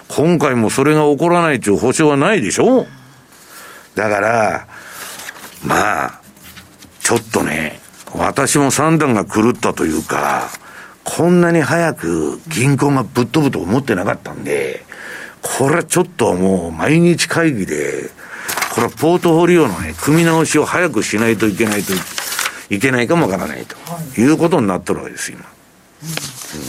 [0.08, 2.86] 今回もそれが起こらないという保証はないでしょ？
[3.96, 4.66] だから、
[5.64, 6.20] まあ、
[7.00, 7.80] ちょっとね、
[8.14, 10.50] 私も算段が狂ったというか、
[11.02, 14.84] こんなに早く銀行がぶっ飛ぶと思ってなかったんで、
[15.40, 18.10] これはちょっともう毎日会議で、
[18.74, 21.92] これはポートフォリオのね、組み直しを早くしないといけないと
[22.68, 23.76] いけないかもわからないと、
[24.20, 25.55] いうことになってるわけです、今。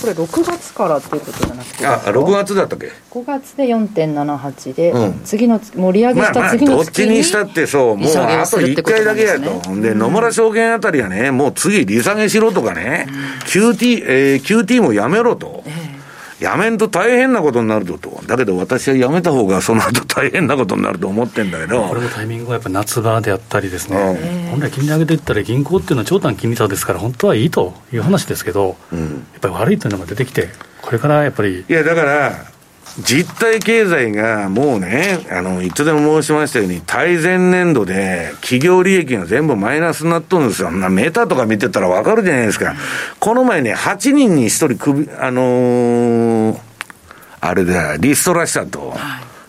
[0.01, 1.86] これ6月からっていうことじゃなくて。
[1.86, 13.15] あ6月だったっけ？5月で4.78で、うん、次の盛り上げした次の月に、まあ、どっちにしたってそうもうあと1回だけやと、で野村証券あたりはねもう次利下げしろとかね、うん、
[13.45, 15.86] QT、えー、QT もやめろと、えー
[16.39, 18.21] やめんと大変なことになるぞと。
[18.27, 21.88] だけど私はやめた方がその後大変なことになると思ってんだけど。
[21.88, 30.49] これもタイミングはやっぱ夏場であったりですね、うん、本来金利上げていったら銀行っていうのは長短金利差ですから本当はいいという話ですけど、うん、やっぱり悪いというのが出てきて、
[30.81, 31.65] これからやっぱり。
[31.67, 32.45] いやだから、
[33.03, 40.71] 実体経済がもうね、あの、いつでも申しましたように、対前年度で企業利益が全部マイナスになっとるんですよ。
[40.71, 42.75] なメーターとか見てたらわかるじゃないですか。
[43.19, 46.59] この前ね、8人に1人首、あのー、
[47.39, 48.95] あれだ、リストラしたと。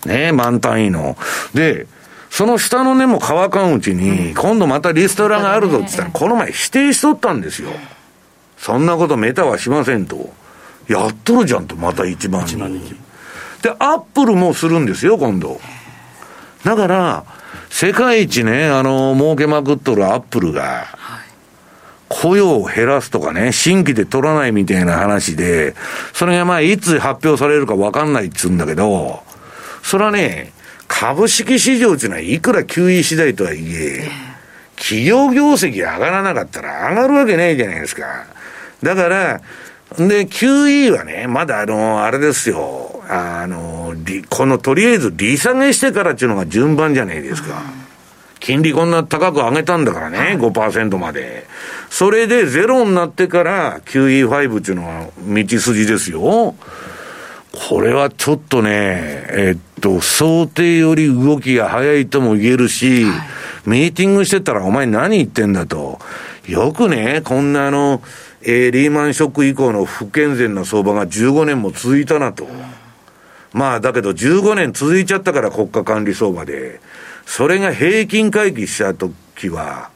[0.04, 1.16] ね、満単位の。
[1.54, 1.86] で、
[2.30, 7.70] その下の根も乾かんうちに、今度またリストラがあるぞって言ったら、この前否定しとったんですよ。
[8.58, 10.32] そんなことメタはしませんと。
[10.86, 13.07] やっとるじゃんと、また1万人。
[13.62, 15.60] で、アップルもするんですよ、今度。
[16.64, 17.24] だから、
[17.70, 20.86] 世界一ね、あの、儲けまくっとるアップルが、
[22.08, 25.74] 雇用を減らすとかね、新規で取らないみたいな話で、
[26.12, 29.22] それがまあ、いつ発表されるか分かんないっつうんだけど、
[29.82, 30.52] それはね、
[30.86, 34.08] 株式市場っていうのはいくら QE 次第とはいえ、
[34.76, 38.26] 企業業績上がらなかったら上がるわけないじゃないですか。
[38.82, 39.40] だから、
[39.96, 43.02] で、QE はね、まだあの、あれですよ。
[43.08, 43.94] あの、
[44.28, 47.62] このとりあえず利下げしてからっていうのが順番じゃないですか。
[48.40, 51.46] 金利こんな高く上げたんだからね、5%まで。
[51.90, 56.54] それでゼロになってから QE5 っていうのは道筋ですよ。
[57.52, 58.70] これはちょっとね、
[59.30, 63.24] えっと、想定より動きが早いとも言えるし、は
[63.66, 65.98] い、ミーティングしてたらお前何言ってんだと。
[66.46, 68.02] よくね、こんなあの、
[68.42, 72.46] えー、リーマンショック以降の不健全な相場が15年も続いたなと。
[73.52, 76.80] まあ、だけど15年続いちゃったから国家管理相場で、
[77.26, 79.90] それが平均回帰した時は、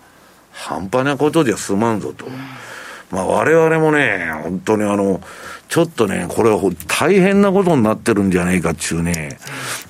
[0.50, 2.26] 半端なことじゃ済まんぞと。
[3.10, 5.20] まあ、我々もね、本当にあの、
[5.68, 9.38] ちょっとね、これは大変なことになってるんじゃないかっていうね、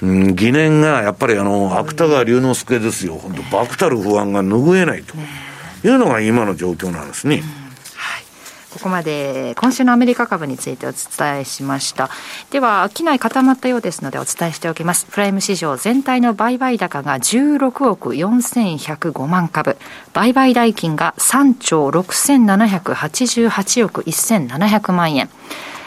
[0.02, 3.14] うん、疑念が、やっぱりあの、芥川龍之介ですよ。
[3.14, 5.14] 本当、爆たる不安が拭えないと
[5.86, 7.42] いうのが今の状況なんですね。
[8.72, 12.08] ここまで今週のアメリカ株についてお伝えしました。
[12.50, 15.06] では商い固まったようですのでお伝えしておきます。
[15.06, 19.76] プライム市場全体の売買高が16億4105万株。
[20.14, 25.28] 売買代金が3兆6788億1700万円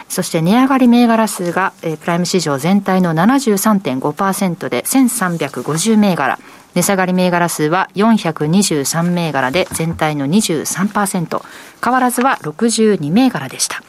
[0.08, 6.38] そして値上がり銘柄数が、えー、プライム市場全体の73.5%で1350銘柄。
[6.76, 11.42] 値下がり銘柄数は423銘柄で全体の23%
[11.82, 13.82] 変わらずは62銘柄でした。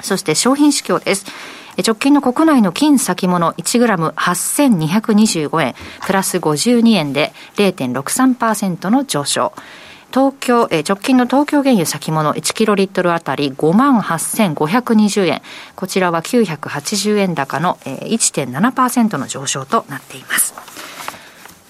[0.00, 1.26] そして商品市況です。
[1.84, 5.74] 直近の国内の金先物 1g8225 円。
[6.06, 9.52] プラス52円で0.63%の上昇。
[10.12, 15.42] 東京、え直近の東京原油先物1キロリットルあたり5万8520円。
[15.74, 20.91] こちらは980円高の、え1.7%の上昇となっています。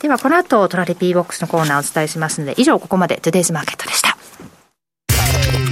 [0.03, 4.17] ではこの後トラリピーボックスのコーナーをお伝えしますので以上ここまでトゥデイズマーケットでした。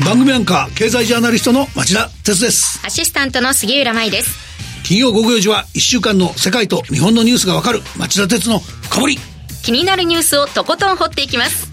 [0.06, 2.80] 番組アンカー経済ジャーナリストの町田哲です。
[2.86, 4.38] アシスタントの杉浦舞です。
[4.84, 9.18] 金曜午後4時は1週間の世界と日本のニュースがわかる町田哲の深掘り。
[9.64, 11.70] 気になるニュースをとことん掘っていきます。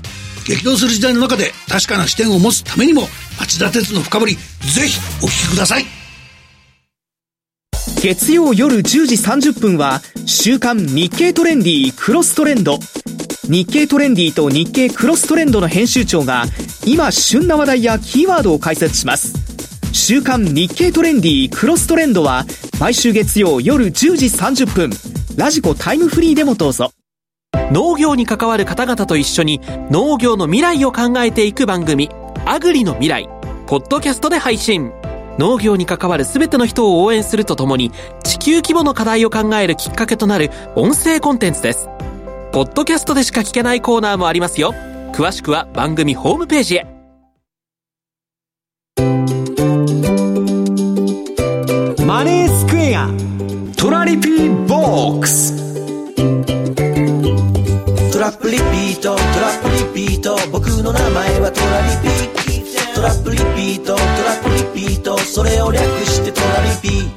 [0.47, 3.03] 激動する時代の中で確かな視点を持つためにも
[3.39, 5.96] 町田鉄の深掘りぜひお聞きください
[8.01, 12.77] 月曜夜10時30分は週刊日経トレンディクロストレンド。
[13.49, 16.45] 日経トレンディと日経クロストレンドの編集長が
[16.85, 19.33] 今旬な話題やキーワードを解説します。
[19.93, 22.45] 週刊日経トレンディクロストレンドは
[22.79, 24.91] 毎週月曜夜10時30分。
[25.35, 26.91] ラジコタイムフリーでもどうぞ。
[27.71, 32.09] 農業に関わる方々と一緒に農業の未来を考えていく番組
[32.45, 33.27] アグリの未来
[33.65, 34.91] ポッドキャストで配信。
[35.37, 37.91] 農業に関わる全ての人を応援するとともに
[38.23, 41.89] 地球規模の課題を考えるきっかけとなる音声コンテンツです。
[42.51, 44.73] ポッドキャストでしか聞けないコーナーもありますよ。
[45.13, 46.85] 詳しくは番組ホームページへ。
[52.05, 53.09] マネースクエア。
[53.75, 55.53] トラリピーボックス。
[58.11, 60.35] トラップリピートトラップリピート。
[60.51, 62.27] 僕の名前はトラリピ
[62.95, 67.07] トラップリピートトラップリピートそれを略してトラリピ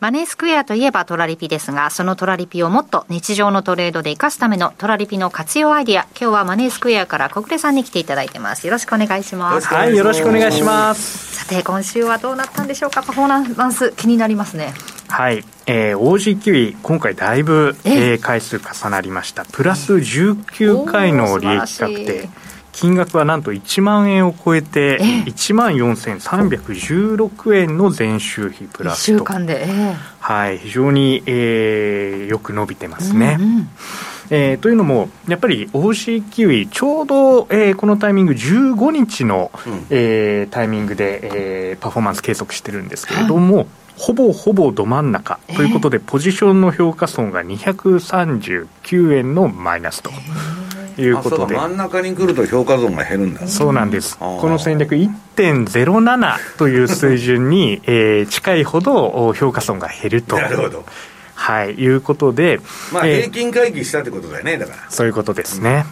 [0.00, 8.66] マネースクエアといえばトラリピですが、そのトラリピをもっと日常のトレードで活かすためのトラリピの活用アイディア、今日はマネースクエアから小暮さんに来ていただいてます。
[8.66, 9.68] よろしくお願いします。
[9.68, 11.36] はい、よろしくお願いします。
[11.36, 14.74] さて、今週はどうなったんでしょうか、パフォーマンス気になりますね。
[15.08, 22.30] はい、えー、OG9 今回だいぶ、えー、回数重なりましたプラス19回の利益確定
[22.72, 29.18] 金額はなんと1万円を超えて、1万4316円の前週比プラスと。
[29.18, 33.36] 週間で、えー、はい、非常に、えー、よく伸びてますね。
[33.38, 33.68] うんうん。
[34.30, 41.20] えー、というのも、やっぱり OC キウイ、ちょうど、えー、このタイミング、15日の、うん、えー、タイミングで、
[41.70, 43.66] えー、パフォーマンス計測してるんですけれども、はい、
[43.98, 45.38] ほぼほぼど真ん中。
[45.54, 50.10] ということで、えー、ポジションの評価損が239円のマイナスと。
[50.10, 51.54] えーいうことで。
[51.54, 53.46] 真ん中に来ると評価損が減るんだ。
[53.46, 54.18] そうなんです。
[54.18, 60.36] この戦略1.07という水準に、 えー、近いほど評価損が減ると。
[60.36, 60.84] なるほど。
[61.34, 62.60] はい、いうことで、
[62.92, 64.78] まあ、平均回帰したってことだよね、だから。
[64.90, 65.86] そういうことですね。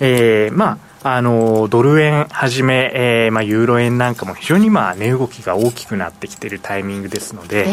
[0.00, 7.66] うん、えー、まあ、あのドル円はじめ、えーまあ、ユーロ円なんかも非常にまあ値動きが大きくなってきているタイミングですので、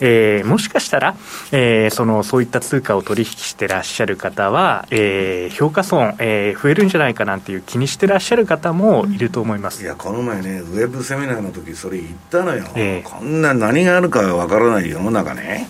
[0.00, 1.14] えー、もしかしたら、
[1.52, 15.68] えー、そのそういった通貨を取引してらっしゃる方は、えー、評価損、えー、増えるんじゃないかなんていう気にしてらっしゃる方もいると思います、いやこの前ねウェブセミナーの時それ言ったのよ、えー、こんな何があるかわからない世の中ね、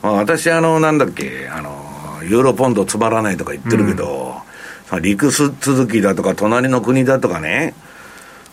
[0.00, 4.55] まあ、私あのなんだっけあのユーロポンドつまらないとか言ってるけど、うん
[5.00, 7.74] 陸続きだとか、隣の国だとかね、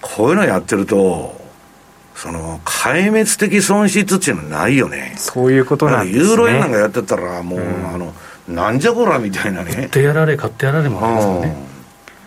[0.01, 1.41] こういうのやってると、
[2.15, 5.13] その壊滅的損失っていうのはないよね。
[5.17, 6.25] そういうことなんですね。
[6.25, 8.13] ユーロ円なんかやってたら、もう、うん、あの、
[8.47, 9.73] なんじゃこらみたいなね。
[9.73, 11.73] 買ってやられ、買ってやられもありますよね。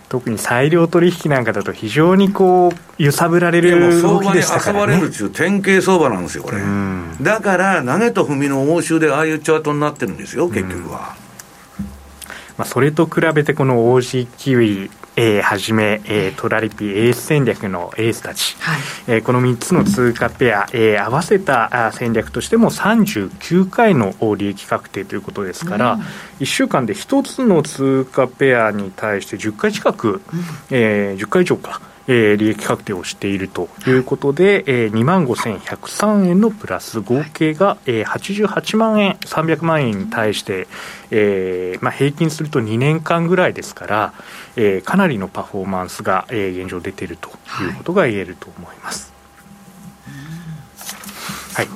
[0.08, 6.58] 特に裁量取引なんかだと非常にこう揺さぶられる動きでしたから、ね、相場に遊ばれるっていう典型相場なんですよこれ、
[7.20, 11.16] だから投げと踏みの応酬でああいうチャートになってるんですよ結局は、
[12.58, 26.00] まあ、それと比べてこの OG キウイえー、はじめ、えー、トラリピエース戦略のエースたち、はい、えー、この3つの通貨ペア、えー、合わせた戦略としても39回の利益確定ということですから、うん、
[26.40, 30.20] 1週間で1つの通貨ペアに対して10回近く、うん、
[30.70, 31.80] えー、10回以上か。
[32.08, 40.68] えー、利益確定をしているということで、えー、2万5103円のプラス合計が、えー、88万円300万円に対して、
[41.10, 44.14] えーまあ、平均すると2年間ぐらいですから、
[44.56, 47.30] えー、かなりのパフォーマンスが、えー、現状出ていると
[47.62, 49.16] いうことが言えると思います。
[51.56, 51.68] はい、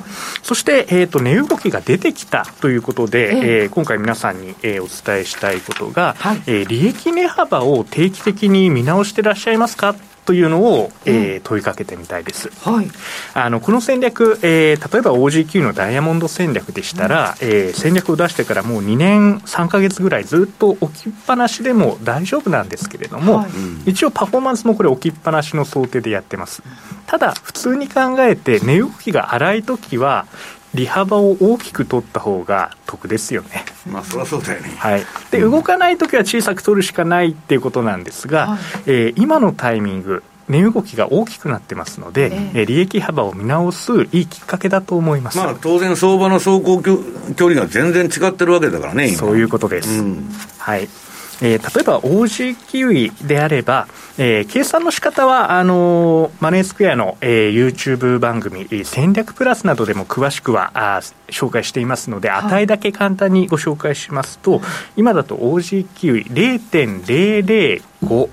[0.42, 12.88] そして、えーと、値動きが出てきたということで、えー、えー、今回皆さんに、えー、お伝えしたいことが、はい、えー、利益値幅を定期的に見直していらっしゃいますかというのを、えー、問いかけてみたいです、はい、
[13.34, 23.48] あのこの戦略、えー、例えば OGQ のダイヤモンド戦略でしたら、うん、えー、戦略を出してからもう2年3か月ぐらいずっと置きっぱなしでも大丈夫なんですけれども、は
[23.86, 26.62] い、一応パフォーマンスもこれ置きっぱなしの想定でやってます。
[27.06, 30.26] ただ普通に考えて値動きが荒い時は
[30.74, 33.64] 利幅を大きく取った方が得ですよね。
[33.90, 34.70] まあそりゃそうだよね。
[34.76, 35.04] はい。
[35.30, 50.00] で、動かないときは小さく取るしかないっていうことなんですが、はい、えー、今のタイミング、値動きが大きくなってますので、えー、利益幅を見直すいいきっかけだと思います、まあ、当然、相場の走行距離が全然違ってるわけだからね、そういうことです。
[50.00, 50.88] うん、はい
[51.42, 53.88] えー、例えば OG キウイであれば、
[54.18, 64.60] えー、計算の仕方はあのー、マネースクエアの、えー、YouTube 番組、戦略プラスなどでも詳しくはあ紹介していますので、はい、値だけ簡単にご紹介しますと、
[64.96, 68.28] 今だと OG キウイ0.005、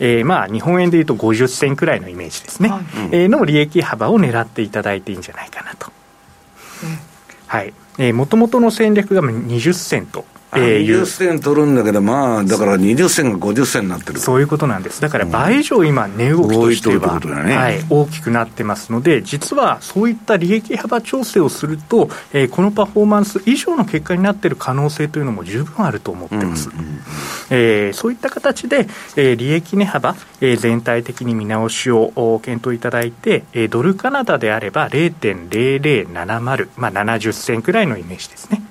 [0.00, 2.82] えー、まあ日本円でいうと50銭くらいのイメージですね、はい、
[3.12, 5.90] えー、の利益幅を狙っていただいていいんじゃないかなと。
[6.82, 6.98] うん、
[7.46, 7.72] はい。
[8.12, 10.24] もともとの戦略が20銭と
[10.56, 14.18] えー、20銭取るんだけど、まあ、だから20銭が50銭になってる。
[14.18, 26.70] そういうことなんです、だから倍以上今、値動きとしては、ね、はい、大きくなってますので、実はそういった利益幅調整をすると、えー、このパフォーマンス以上の結果になっている可能性というのも十分あると思ってます。
[26.70, 26.98] うんうん、
[27.50, 38.62] えー、そういった形で、えー、利益値幅、えー、全体的に見直しを検討いただいて、えー、ドルカナダであれば0.0070、まあ、70銭くらいのイメージですね。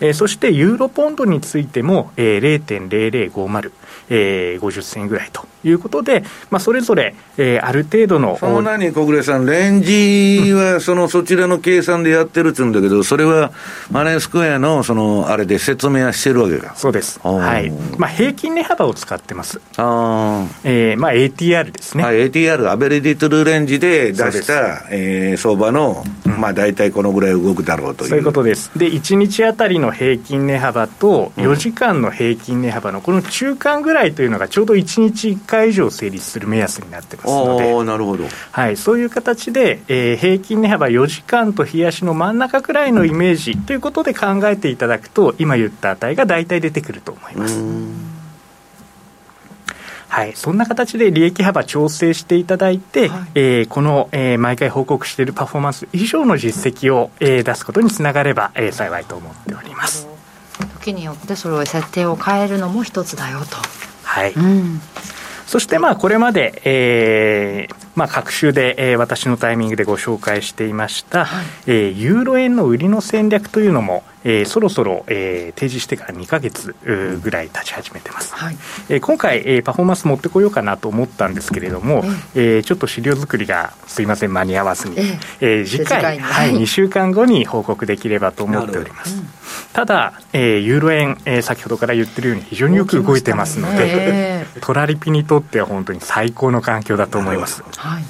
[0.00, 3.72] えー、そしてユーロポンドについても、えー、0.0050、
[4.10, 8.36] えー、50銭ぐらいということで、まあ、それぞれ、えー、ある程度の。
[8.38, 13.52] そんなに小暮さん、レンジはそのそちらの計算でやってるって言うんだけど、それは
[13.90, 16.74] マネースクエアのそのあれで説明はしてるわけか。
[16.76, 17.20] そうです。
[17.20, 17.70] はい。
[17.96, 19.60] まあ、平均値幅を使ってます。
[19.76, 22.04] あえー、まあ、ATR ですね。
[22.04, 28.08] はい、ATR、アベレディトゥルレンジで出した、えー、相場の、うん、まあ、大体このぐらい動くだろうという。
[28.10, 28.70] そういうことです。
[28.76, 38.24] で、1日あたりの平均値幅と、4時間の平均値幅のこの中間ぐらいというのが、ちょうど1日1回以上成立する目安になってますので、なるほど。
[38.52, 47.62] はい、そういう形で、えー、平均値幅4時間と冷やしの真ん中くらいのイメージということで考えていただくと、今言った値が大体出てくると思います。
[50.08, 60.08] はい、そんな形で利益幅調整していただいて、はい、えー、この、えー、毎回報告しているパフォーマンス以上の実績を、えー、出すことにつながれば、えー、幸いと思っております。
[60.80, 63.87] 時によってそれを設定を変えるのも一つだよと。
[64.18, 64.80] はい、うん。
[65.46, 76.76] そしてまあこれまで、えーまあ、各週で、えー、私のタイミングでご紹介していました、はい、えー、ユーロ円の売りの戦略というのも、えー、そろそろ、えー、提示してから2か月
[77.20, 78.56] ぐらい経ち始めてます、はい、
[78.88, 82.02] えー、今回、えー、パフォーマンス持ってこようかなと思ったんですけれども、
[82.36, 89.20] えー、ちょっと資料作りがすいません間に合わずに、えー、えー、次回、はい、2週間後に報告できればと思っております、
[89.78, 97.62] ただ、えー、ユーロ円、えー、先ほどから言ってるように非常によく動いてますので、トラリピにとっては本当に最高の環境だと思います。
[97.76, 98.02] はい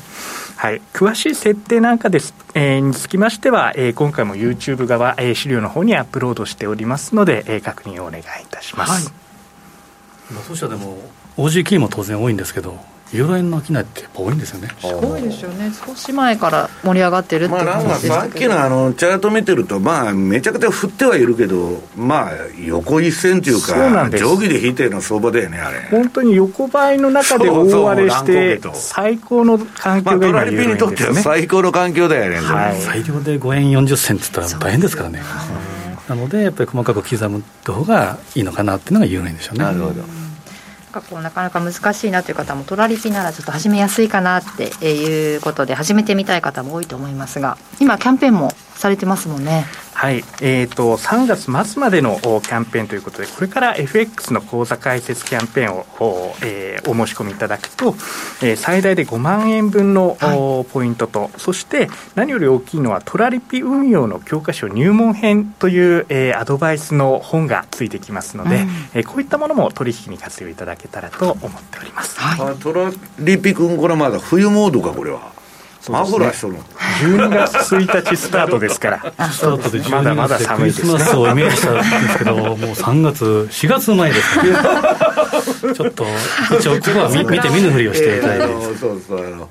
[0.57, 9.11] はい、詳しい設定なんかです、えー、につきましては、えー、今回も YouTube 側、えー、資料の方にアップロードしておりますので、えー、確認をお願いいたします。
[9.11, 10.97] はい、当社でも
[11.37, 12.79] OG キーも当然多いんですけど
[13.13, 14.69] ユーロ円の商いってやっぱ多いんですよね。
[14.81, 15.73] すごいですよね。
[15.73, 22.33] 少し前から盛り上がってるってまあなんかさっきのあのチャート見てるとまあめちゃくちゃ振ってはいるけどまあ
[22.63, 25.81] 横一線というか定規で引いての相場だよねあれ。
[25.91, 35.23] 本当に横ばいの中で大荒れして最高の環境が今ユーロ円にとっては最高の環境だよね、はい、最良で5円40銭って言ったら大変ですからね。
[36.09, 39.65] なのでやっぱり細かく刻む方がいいのかなっていうのが有名でしょうね。
[39.65, 40.28] なるほど
[40.89, 49.67] なんかこうなかなか難しいなという方もトラリピならちょっと始めやすいかなっていうことで始めてみたい方も多いと思いますが今キャンペーンもされてますもんね。
[49.99, 57.97] はい、えーと、3月末までのキャンペーンということで、これから FX の口座開設キャンペーンを、えー、お申し込みいただくと、
[58.41, 72.21] えー、最大で5万円分の、はい、ポイントと、そして何より大きいのは、トラリピ運用の教科書入門編という、えー、アドバイスの本がついてきますので、うん、えー、こういったものも取引に活用いただけたらと思っております。
[72.21, 75.37] はい、トラリピ君、これまだ冬モードか、これは。
[75.89, 76.57] マフラーしとる
[77.03, 79.31] 12月1日スタートですから。
[79.31, 84.43] スタートでまだまだ寒いです、ね、クリスマスをイメージしたんですけどもう3月4月前ですか。
[84.43, 86.05] ら ちょっと
[86.59, 89.49] 一応ここは見見て見ぬふりをしていただいて、えー、そうそうあの。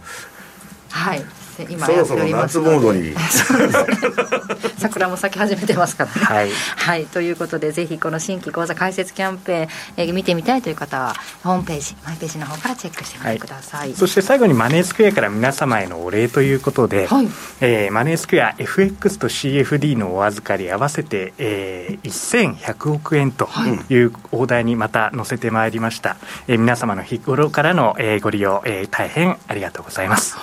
[0.90, 1.24] はい
[1.70, 3.14] 今やっておりますので。
[4.78, 17.28] 桜も咲き始めてますからね、はい、はい、ということでぜひこの新規講座開設キャンペーン、えー、見てみたいという方はホームページマイページの方からチェックしてみてください、はい、そして最後にマネースクエアから皆様へのお礼ということで、はい、
[17.62, 23.50] えー、マネースクエア FX と CFD のお預かり合わせて、えー、1100億円と
[23.90, 23.98] い。
[24.06, 30.38] う大台にまた載せてまいりました、えー、皆様の日頃からの、えー、ご利用、えー、大変ありがとうございます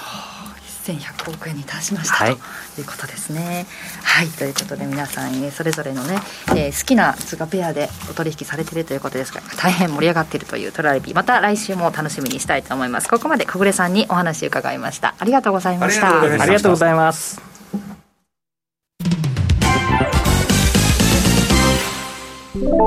[0.85, 2.37] 1100億円に達しました、はい、
[2.75, 3.67] ということですね。
[4.03, 4.29] はい。
[4.29, 6.19] ということで皆さん、えそれぞれのね、
[6.51, 13.09] えー、好きな通貨ペアでお取引されているということですが大変盛り上がっているというトラリピーまた来週も楽しみにしたいと思います。
[13.09, 15.15] ここまで小暮さんにお話伺いました。
[15.19, 16.21] ありがとうございました。
[16.21, 17.41] ありがとうございます。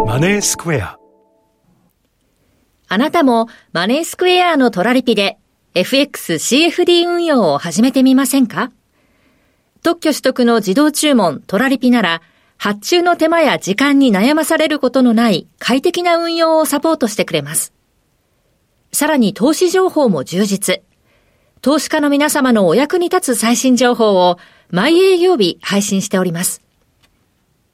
[0.06, 0.98] マネースクエア。
[2.90, 5.38] あなたもマネースクエアのトラリピで
[5.78, 8.72] FXCFD 運用を始めてみませんか？
[9.84, 12.24] 特許取得の自動注文トラリピなら、
[12.58, 17.74] 発注の手間や時間に悩まされることのない快適な運用をサポートしてくれます。
[18.92, 20.82] さらに投資情報も充実。
[21.62, 24.40] 投資家の皆様のお役に立つ最新情報を
[24.72, 26.64] 毎営業日配信しております。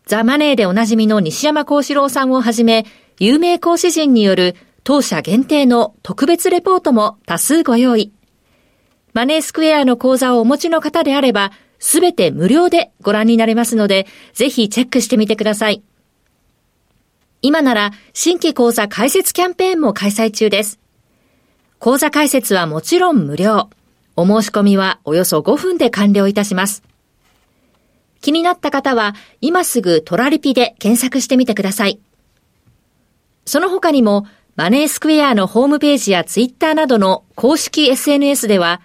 [0.08, 2.86] ザ・マネーでおなじみの西山幸四郎さんをはじめ、
[3.18, 8.12] 有名講師陣による当社限定の特別レポートも多数ご用意。
[9.14, 15.84] マネースクエアの講座をお持ちの方であれば、すべて無料でご覧になれますので、ぜひチェックしてみてください。
[17.42, 20.80] 今なら新規講座開設キャンペーンも開催中です。
[21.80, 23.70] 講座開設はもちろん無料。
[24.16, 26.84] お申し込みはおよそ5分で完了いたします。
[28.22, 32.00] 気になった方は今すぐトラリピで検索してみてください。
[33.46, 34.26] その他にも
[34.56, 38.82] マネースクエアのホームページやツイッターなどの公式 SNS では、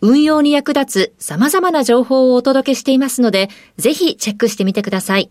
[0.00, 5.30] 運用に役立つ様々な情報をお届けしていますので、ぜひチェックしてみてください。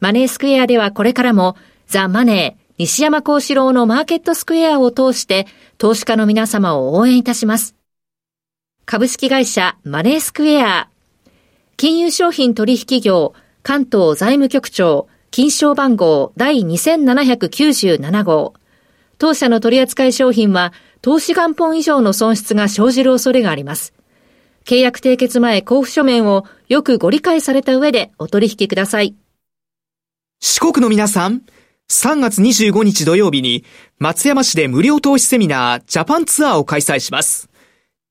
[0.00, 1.56] マネースクエアではこれからも、
[1.86, 5.46] ザ・マネー、西山幸四郎のマーケットスクエアを通して、
[5.78, 7.76] 投資家の皆様を応援いたします。
[8.84, 10.88] 株式会社マネースクエア、
[11.76, 18.54] 金融商品取引業、関東財務局長、金賞番号第2797号。
[19.18, 20.72] 当社の取扱い商品は、
[21.02, 23.92] 投資元本以上の損失が生じる恐れがあります。
[24.64, 29.14] 契約締結前交付書面をよくご理解された上でお取引ください。
[30.40, 31.42] 四国の皆さん、
[31.88, 33.64] 3月25日土曜日に
[33.98, 37.48] 松山市で無料投資セミナージャパンツアーを開催します。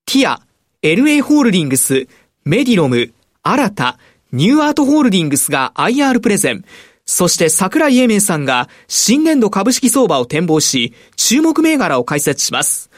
[0.06, 0.40] ティア、
[0.82, 2.08] LA ホールディングス、
[2.44, 3.12] メディロム、
[3.42, 3.98] アラタ、
[4.32, 6.64] ニューアートホールディングスが IR プレゼン、
[7.06, 12.90] そして桜井英明さんが新年度株式相場を展望し、注目銘柄を解説します。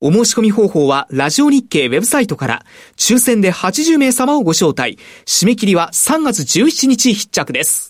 [0.00, 2.64] お申し込み方法はラジオ日経ウェブサイトから
[2.96, 4.98] 抽選で80名様をご招待。
[5.26, 7.89] 締め切りは3月17日必着です。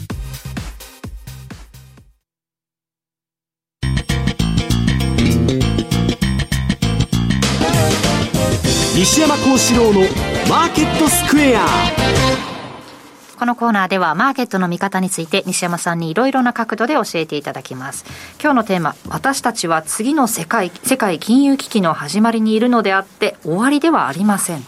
[9.01, 10.01] 西山幸四郎の
[10.47, 11.65] マーケットスクエア。
[13.35, 18.05] このコーナーではマーケットの見方について西山さんにいろいろな角度で教えていただきます。
[18.39, 24.63] 今日のテーマ私たちは次の世界世界金融危機の始まりにいるのであって終わりではありません。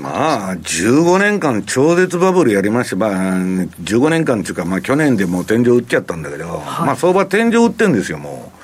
[0.00, 8.62] まあ、15年間超絶バブルやりまして、まあ、15年間っていうか、まあ去年でもう天井打っちゃったんだけど、はい、まあ相場天井打ってんですよ、もう。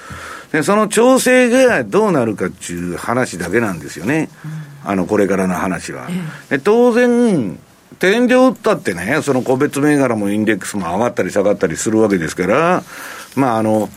[0.52, 4.30] で、その調整がどうなるかっていう話だけなんですよね。
[4.44, 6.08] うん、あの、これからの話は。
[6.50, 7.58] で当然、
[7.98, 12.82] 天井打ったってね、その個別銘柄もインデックスも上がったり下がったりするわけですから、
[13.34, 13.88] まああの、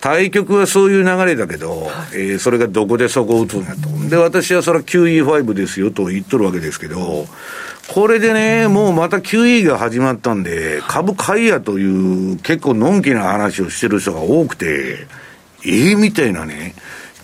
[0.00, 4.08] 対局はそういう流れだけど、はい、えー、それがどこでそこを打つんやと。
[4.08, 7.26] で、私はそれは QE5 ですよと言っとるわけですけど、
[7.92, 15.06] これでね、もうまた QE が始まったんで、株買いやという結構のんきな話をしてる人が多くて、
[15.66, 16.74] ええー、みたいなね、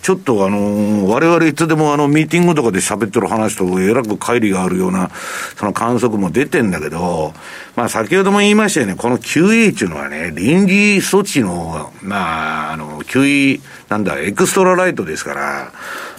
[0.07, 5.11] ちょっとあの、我々いつでもあの、ミーティングとかで喋ってる話とえらく乖離があるような、
[5.57, 7.33] その観測も出てんだけど、
[7.75, 13.59] まあ先ほども言いましたよね、この QE っていうのはね、臨時措置の、まあ、あの、QE、
[13.89, 15.73] なんだ、エクストラライトですから、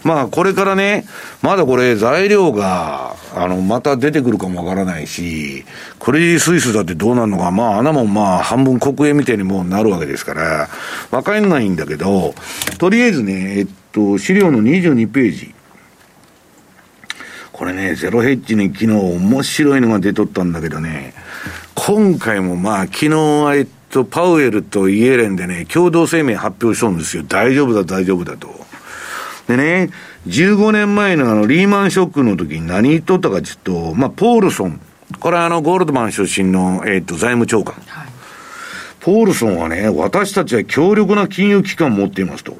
[0.05, 1.05] まあこれからね、
[1.43, 5.65] まだこれ材料が、あの、また出てくるかもわからないし、
[5.99, 10.69] クレディ・スイスだってどうなるのか、まあ穴もまあ半分国営みたいにもうなるわけですから、
[11.11, 12.35] わかんないんだけど、
[12.79, 15.55] とりあえずね、えっと、資料の22ページ。
[17.53, 21.12] これね、ゼロヘッジに昨日面白いのが出とったんだけどね、
[21.75, 27.25] 今回もまあ昨日、えっと、パウエルとイエレンでね、共同声明発表しとんですよ。
[27.25, 28.68] 大丈夫だ、大丈夫だと。
[29.49, 29.91] でね、
[30.27, 34.79] 15年前のあのリーマンショックの時に何言っとったかちょっと、まあ、ポールソン。
[35.20, 37.75] これはあの、ゴールドマン出身の、えっ、と、財務長官。
[37.87, 38.09] はい、
[39.01, 42.55] ポールソンはね、私たちは強力な金融機関を持っていますと。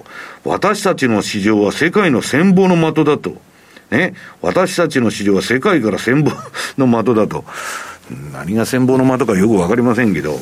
[0.45, 3.37] 私たちの市場は世界の戦望の的だと。
[3.91, 4.15] ね。
[4.41, 6.33] 私たちの市場は世界から戦望
[6.79, 7.45] の的だと。
[8.33, 10.39] 何が戦望の的かよくわかりませんけど。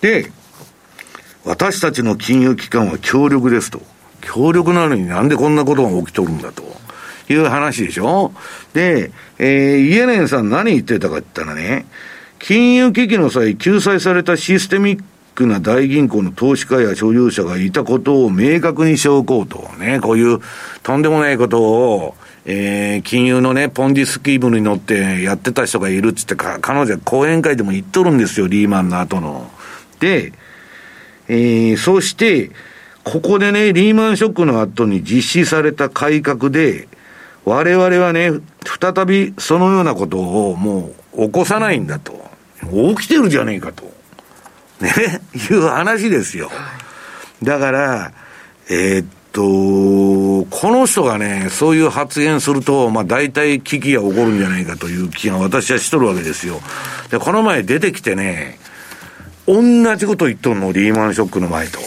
[0.00, 0.30] で、
[1.44, 3.80] 私たちの金融機関は強力ですと。
[4.20, 6.66] 強力なのになんでこんなことが起きとるんだと。
[7.30, 8.32] いう話でしょ？
[8.72, 11.84] で、えー、イエレンさん何言ってたかって言ったらね、
[12.38, 15.02] 金融危機の際、救済されたシステミッ
[15.34, 19.58] クな大銀行の投資家や所有者がいたことを明確にしておこうと。
[19.78, 20.40] ね、こういう
[20.82, 22.16] とんでもないことを、
[22.46, 29.50] えー、金融のね、ポンジスキームに乗ってやってた人がいるっつって、彼女は講演会でも言っとるんですよ、リーマンの後の。
[30.00, 30.32] で、
[31.28, 32.52] えー、そして、
[33.10, 36.88] ここでね、リーマンショックの後に実施された改革で、
[37.44, 38.32] 我々はね、
[38.64, 42.28] 再びそのようなことをもう起こさないんだと。
[42.96, 43.84] 起きてるじゃねえかと。
[44.80, 46.50] ね、 いう話ですよ。
[47.42, 48.12] だから、
[48.68, 49.40] えー、っと、
[50.50, 56.60] この人がね、そういう発言すると、まあ大体危機が起こるんじゃないかという気が私はしとるわけですよ。
[57.10, 58.58] で、この前出てきてね、
[59.46, 61.78] 同じこと言っとんの、リーマンショックの前と。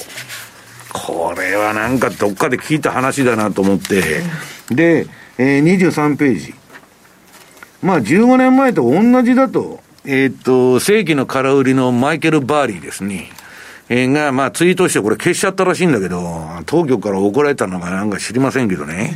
[1.42, 4.22] これはなんかどっかで聞いた話だなと思って、
[4.70, 5.08] で、
[5.40, 6.54] えー、23ページ。
[7.82, 13.32] まあ15年前と同じだと、えー、っと、正規の空売りのマイケル・バーリーですね。
[13.90, 16.22] えー、が、まあツイートしてこれ消しちゃったらしいんだけど、
[16.68, 19.16] 当局から怒られたのかなんか知りませんけどね。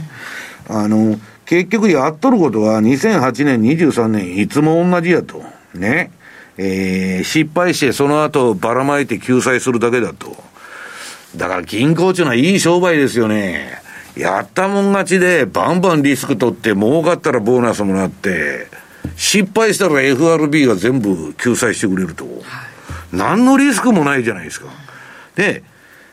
[0.68, 5.44] あの、結局やっとることは2008年、23年、いつも同じやと。
[5.76, 6.10] ね。
[6.58, 10.55] えー、失敗してその後ばらまいて救済するだけだと。
[11.38, 13.82] だから銀行っていうのはいい商売ですよね。
[14.16, 18.68] やったもん勝ちで、バンバンリスク取って、儲かったらボーナスもらって、
[19.18, 22.26] 失敗したら FRB が全部救済してくれると。
[23.12, 24.68] 何のリスクもないじゃないですか。
[25.36, 25.64] で、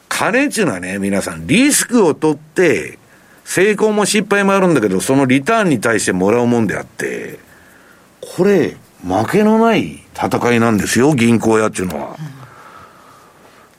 [0.08, 2.98] 金っていうのはね、皆さん、リスクを取って、
[3.44, 7.38] 成功も失敗もあるんだけど、そのリターンに対してもらうもんであって、
[8.36, 8.76] これ、
[9.06, 12.16] 負けのない戦いなんですよ、銀行屋っていうのは。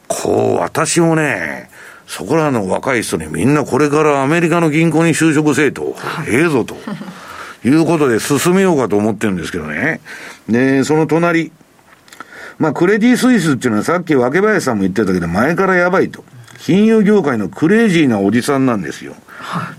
[0.07, 1.69] こう、私もね、
[2.07, 5.95] そこらの若い人にみんなこれからアメリカの銀行に就職せえと、
[6.27, 6.75] ええぞと、
[7.65, 10.01] いうことで進めようかと思ってるんですけどね。
[10.47, 11.51] で、その隣。
[12.59, 16.23] まあ、クレディ・スイスっていうのはさっき若林さんも言ってたけど、前からやばいと。
[16.59, 19.15] 金融業界のクレイジーなおじさんなんですよ。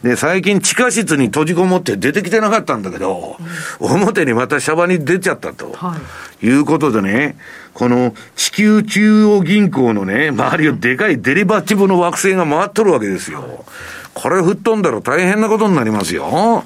[0.03, 3.37] で、最近地下室に閉じこもって出てきてなかったんだけど、
[3.81, 5.73] 表にまたシャバに出ちゃったと。
[5.73, 5.97] は
[6.43, 7.37] い、いうことでね、
[7.73, 13.65] この地球中央銀行のね、周りをでかいデリバティブの惑星が回っとるわけですよ。
[14.13, 16.65] これ吹っ飛んだら大変なことになりますよ。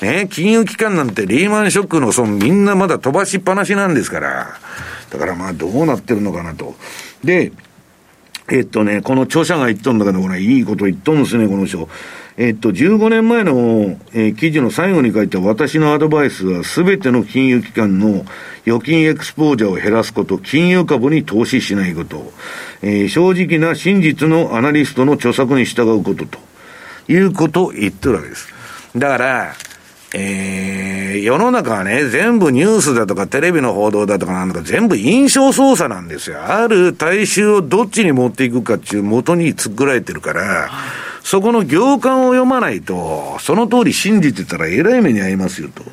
[0.00, 4.58] ね、金融機関なんてリーマンショックの損みんなまだ飛ばしっぱなしなんですから。
[5.10, 6.74] だからまあどうなってるのかなと。
[7.22, 7.52] で、
[8.50, 11.88] えっとね、この著者が言っとんだけど、これ、いいこと言っとんですね、この人。
[12.42, 13.52] えっと、15年前の、
[14.12, 18.24] えー、記事の最後に書いた私のアドバイスは、すべての金融機関の
[18.66, 22.32] 預金エクスポージャーを減らすこと、金融株に投資しないこと、
[22.82, 26.40] えー、正直な真実のアナリストの著作に従うことと、
[27.06, 28.52] いうことを言ってるわけです。
[28.96, 29.52] だから、
[30.12, 36.44] えー、世の中はね、全部ニュースだとかテレビの報道だとかなんだか全部印象操作なんですよ。
[36.44, 40.70] ある大衆をどっちに持っていくかっていう元に作られてるから、
[41.22, 45.84] そこの行間を読まないと、その通り信じてたらえらい目に遭いますよと。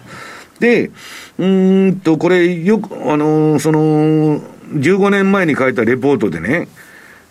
[0.59, 0.91] で、
[1.37, 4.41] うんと、これよく、あのー、その、
[4.73, 6.67] 15年前に書いたレポートでね、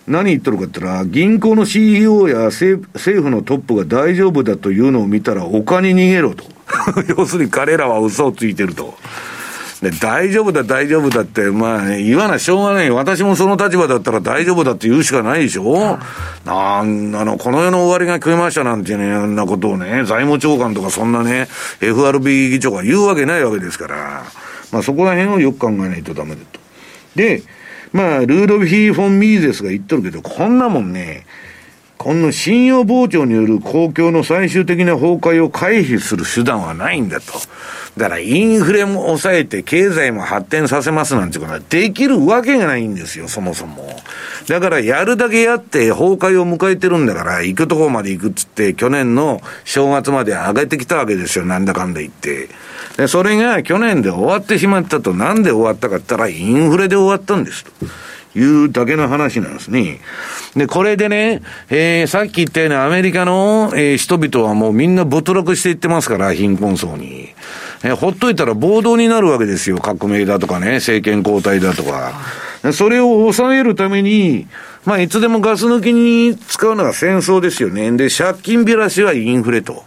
[0.07, 6.45] 何言ってるかって言ったら、銀行の CEO や政府のトップが大丈夫だというのを見たら、丘に逃げろと。
[7.17, 8.97] 要するに彼らは嘘をついてると。
[9.83, 12.91] で、大丈夫だ、大丈夫だって、まあ、言わなしょうがない。
[12.91, 15.99] 私もその立場だったら大丈夫だって言うしかないでしょ、
[16.45, 21.49] なん、あの、この世の終わりが食いましたなんてね、あんなことをね、財務長官とかそんなね、
[21.81, 24.25] FRB 議長が言うわけないわけですから、
[24.73, 26.61] まあそこら辺をよく考えないとダメだと。
[27.15, 27.43] で、
[27.93, 31.25] まあ、ルードヴィー・フォン・ミーゼスが言っとるけど、こんなもんね、
[31.97, 37.33] この信用膨張による公共の最終的な崩壊を回避する手段はないんだと。
[37.99, 43.89] だからインフレも抑えて経済も発展させますなんてことはできるわけがないんですよ、そもそも。
[44.47, 52.49] だからやるだけやって崩壊を迎えてるんだから、行くとこまで行くっつって、去年の正月まで上げてきたわけですよ、なんだかんだ言って。
[52.97, 57.71] で、それが去年で終わってしまったと、なんで終わったかって言ったら、インフレで終わったんですと。
[58.35, 60.01] いうだけの話なんですね。
[60.55, 67.31] で、これでね、えー、さっき言ったようにアメリカの、えー、人々はもうみんな没落していってますから、貧困層に。
[67.83, 69.79] えー、ほっといたら暴動になるわけですよ。
[69.79, 72.13] 革命だとかね、政権交代だとか。
[72.73, 74.49] それを抑えるために、
[74.85, 77.91] まあ、いつでもガス抜きに使うのが戦争ですよね。
[77.93, 79.85] で、借金びらしはインフレと。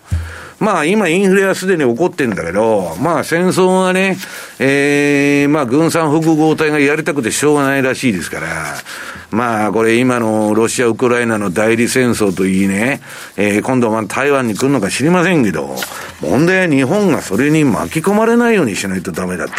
[0.62, 4.16] まあ今インフレはすでに起こってんだけど、まあ戦争はね、
[4.60, 8.76] ええー、まあ軍産複合体がやりたくてしょうがないらしいですから、
[9.32, 13.02] まあこれ今のロシア・ウクライナの代理戦争といいね、
[13.38, 15.76] えー、今度は台湾に来るのか知りませんけど、
[16.22, 19.54] 問題は日本がそれに巻き込まれないようにしないとダメだと。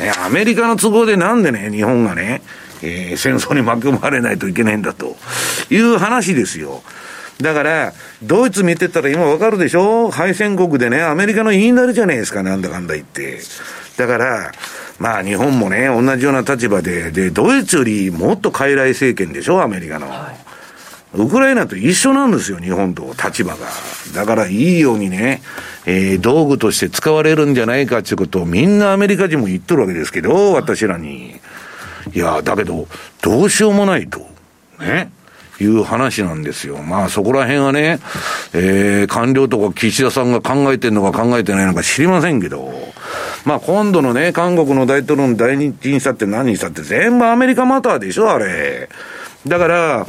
[0.00, 2.42] ね、アメリカの都合でなんでね、日本がね、
[2.82, 5.16] えー、戦争に巻き込まれないといけないんだと
[5.70, 6.84] いう話ですよ。
[7.42, 7.92] だから、
[8.22, 10.10] ドイツ見てたら今わかるでしょ？
[10.10, 13.40] 敗戦国でね、アメリカの言いなりじゃないですか、なんだかんだ言って。
[13.96, 14.52] だから、
[14.98, 20.08] まあ日本もね、同じような立場で、で、ドイツよりもっと傀儡政権でしょ、アメリカの。
[20.08, 20.50] はい
[21.12, 23.66] ウクライナと一緒なんですよ、日本と立場が。
[24.14, 25.42] だからいいようにね、
[25.84, 31.40] えー、道具として使われるんじゃないかっていうことをみんなアメリカ人も言っとるわけですけど、私らに。
[32.14, 32.86] いや、だけど、
[33.22, 34.20] どうしようもないと。
[34.78, 35.10] ね。
[35.64, 36.78] いう話なんですよ。
[36.78, 38.00] まあそこら辺はね、
[38.52, 42.72] えー、官僚とか岸田さんが考えてるのか考えてないのか知りませんけど、
[43.44, 48.88] まあ今度のね、韓国の大統領の第二にしたって何にしたって全部アメリカマターでしょ、あれ。
[49.46, 50.06] だから、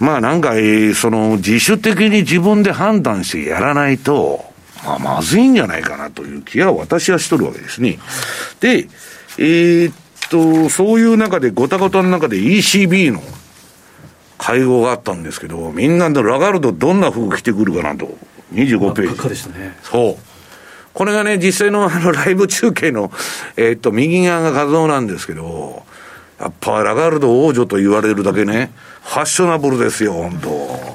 [0.00, 0.54] まあなんか、
[0.94, 4.44] その自主的に自分で判断してやらないと、
[4.84, 7.98] まあまずいんじゃないかなという気は私はしとるわけですね。
[8.60, 8.88] で、
[9.38, 9.94] えー、っ
[10.30, 13.22] と、そういう中で、ごたごたの中で ECB の
[14.40, 18.16] 会合があったんですけど、みんなでラガルドどんな服着てくるかなと。
[18.54, 19.28] 25ページ。
[19.28, 19.76] でしたね。
[19.82, 20.30] そう。
[20.94, 23.12] これがね、実際の あのライブ中継の、
[23.56, 25.82] えー、っと、右側が画像なんですけど、
[26.40, 28.72] やっぱラガルド王女と言われるだけね、
[29.04, 30.89] ファッショナブルですよ、本当。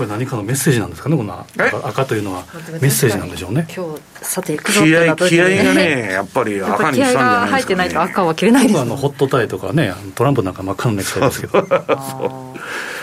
[0.00, 1.46] これ何かのメッセージなんですかね、この
[1.86, 2.46] 赤というのは、
[2.80, 3.66] メッセージなんでしょうね。
[3.76, 12.54] 今日さて気合気合がね、やっぱり赤にしたんじゃないですか、ね、入ってないと赤は切れないです、ね、あのホットタイとかね、トランプなんか真っ赤のネクタイですけど。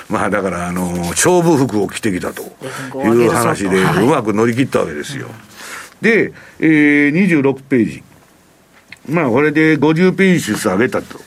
[0.10, 2.42] まあだからあの勝負服を着てきたと
[2.98, 5.28] いう話でうまく乗り切ったわけですよ。
[6.02, 8.04] で、えー、26ページ。
[9.08, 11.20] まあこれで50ページずつ上げたと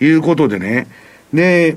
[0.00, 0.88] いうことでね。
[1.32, 1.76] で、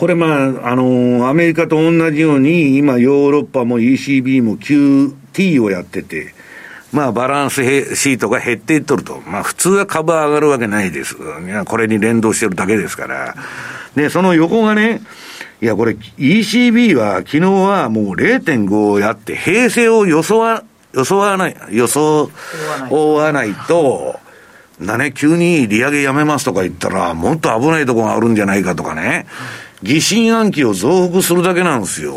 [0.00, 6.32] これまあ、あの、アメリカと同じように、今ヨーロッパも ECB も QT をやってて、
[6.90, 7.62] まあバランス
[7.96, 9.20] シートが減っていっとると。
[9.26, 11.16] まあ普通は株上がるわけないです。
[11.66, 13.34] これに連動してるだけですから。
[13.94, 15.02] で、その横がね、
[15.60, 20.64] いや、これ ECB は昨日はもう0.5をやって平成を予想わ、
[20.94, 22.30] 予想わない、予想
[22.88, 24.18] わないと、
[24.78, 29.26] なね、急に利上げやめますとか言ったら、もっと危ないとこがあるんじゃないかとかね。
[29.82, 32.16] 疑心暗鬼を増幅するだけなんですよ。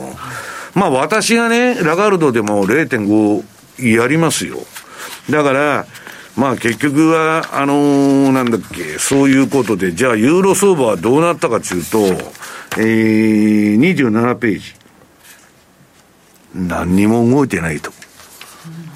[0.75, 4.57] まあ私がね、ラガルドでも0.5やりますよ。
[5.29, 5.85] だから、
[6.35, 11.99] まあ結局は、あのー、なんだっけ、そういうことで、じゃあユーロ相場はどうなったかというと、
[12.77, 14.75] えー、27ページ。
[16.55, 17.91] 何にも動いてないと。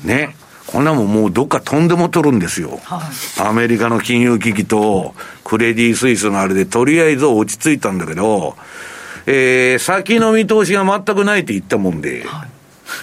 [0.04, 0.36] ね。
[0.68, 2.80] こんなもんもうどっか飛んでも取るんですよ。
[2.84, 3.02] は
[3.44, 8.56] い、アメリカの金融危機とクレディ・スイスのあれでとりあえず落ち着いたんだけど、
[9.26, 12.50] えー、先の見通しが全くないって言ったもんで、はい、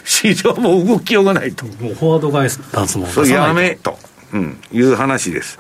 [0.05, 1.65] 市場も動きようがないと。
[1.65, 3.99] もうフォワードガイダンスもそやめと、
[4.33, 5.59] うん、いう話です。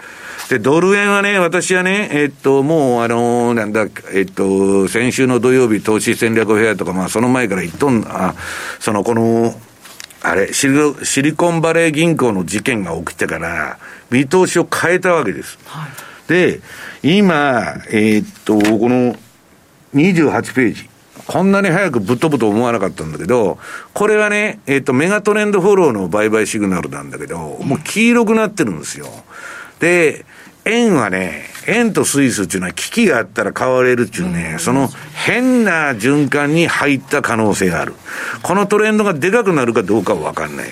[0.48, 8.34] で、ドル円はね、私はね、えっと、もう、あのなんだ、えっと、先週の土曜日投資戦略フェアとか、まあ、その前から言っとん、あ、
[8.78, 9.54] その、この、
[10.24, 10.74] あれシリ、
[11.04, 13.78] シリコンバレー銀行の事件が起きてから、
[14.10, 15.58] 見通しを変えたわけです。
[15.66, 16.60] はい、で、
[17.02, 19.14] 今、えー、っと、この
[19.94, 20.88] 28ページ。
[21.26, 23.58] こんなに早くぶっ飛ぶと思わなかったんだけど、
[23.92, 29.06] これはね、えー、っと、メガトレンドフォローの売買シグナルなんだけど、もう黄色くなってるんですよ。
[29.78, 30.24] で、
[30.64, 37.94] 円はね、円とスイスっていうのは危機があったら買われるっていうね、その変な循環に入った可能性がある。
[38.42, 40.68] このトレンドがでかくなるかどうかはわかんない。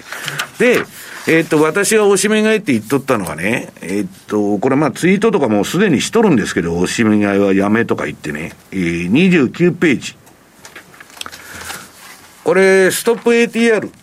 [0.58, 0.84] で、
[1.28, 10.16] えっ、と、私がおしめ買いって言っとったのがね、えっ、と、これまあツイートとかもうすでにしとるんですけど、おしめ買いはやめとか言ってね、えー、29ページ。
[12.42, 14.01] これ、ストップ ATR。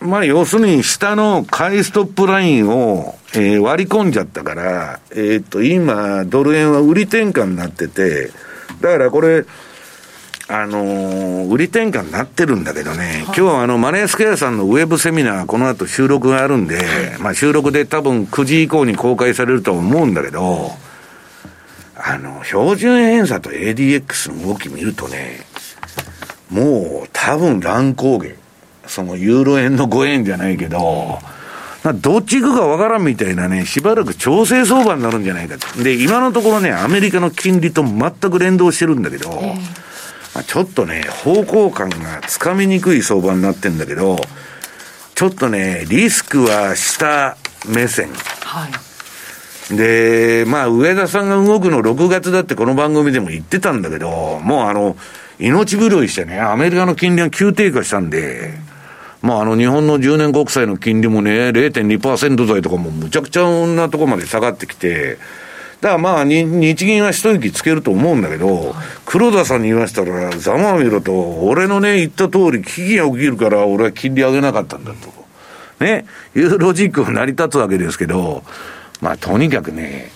[0.00, 8.30] まあ、要するに下の買いストップラインを、えー、割り込んじゃったから、えっ、ー、と、今、ドル円は売り転換になってて、
[8.80, 9.44] だからこれ、
[10.48, 16.80] あのー、売り転換になってるんだけどね、今日はあの、マネースクエアさんのウェブセミナー、この後収録があるんで、
[17.20, 20.72] まあ収録で多分9時以降に公開されると思うんだけど、
[21.94, 25.40] あの、標準偏差と ADX の動き見るとね、
[26.48, 28.39] もう多分乱高下。
[28.90, 31.20] そのユーロ円の5円じゃないけど、
[31.94, 35.82] どっち行くかわからんみたいなね、しばらく調整相場になるんじゃないかと。
[35.82, 39.30] で、今のところね、アメリカの金利と全く連動してるんだけど、
[40.34, 44.18] まあ、ちょっとね、方向感がつかみにくい相場になってんだけど、
[45.14, 47.36] ちょっとね、リスクは下
[47.68, 48.10] 目線。
[48.44, 49.76] はい。
[49.76, 54.96] で、まあ、上田さんが動くの6月だってこの番組でも言ってたんだけど、もうあの、
[55.38, 58.52] 命拾いしてね、アメリカの金利が急低下したんで、
[59.22, 65.18] まあ、あの、日本の10年国債の金利もね、0.2%台とかもむちゃくちゃなとこまで下がってきて、
[65.80, 68.74] だからまあ、日銀は一息つけると思うんだけど、
[69.06, 75.20] 黒田さんに言わせたら、ざまあ見ろと、俺のね、言った通り、危機が起きるから俺は金利上げなかったんだと。
[75.82, 76.04] ね、
[76.36, 78.42] いうロジックが成り立つわけですけど、
[79.00, 80.10] まあ、とにかくね、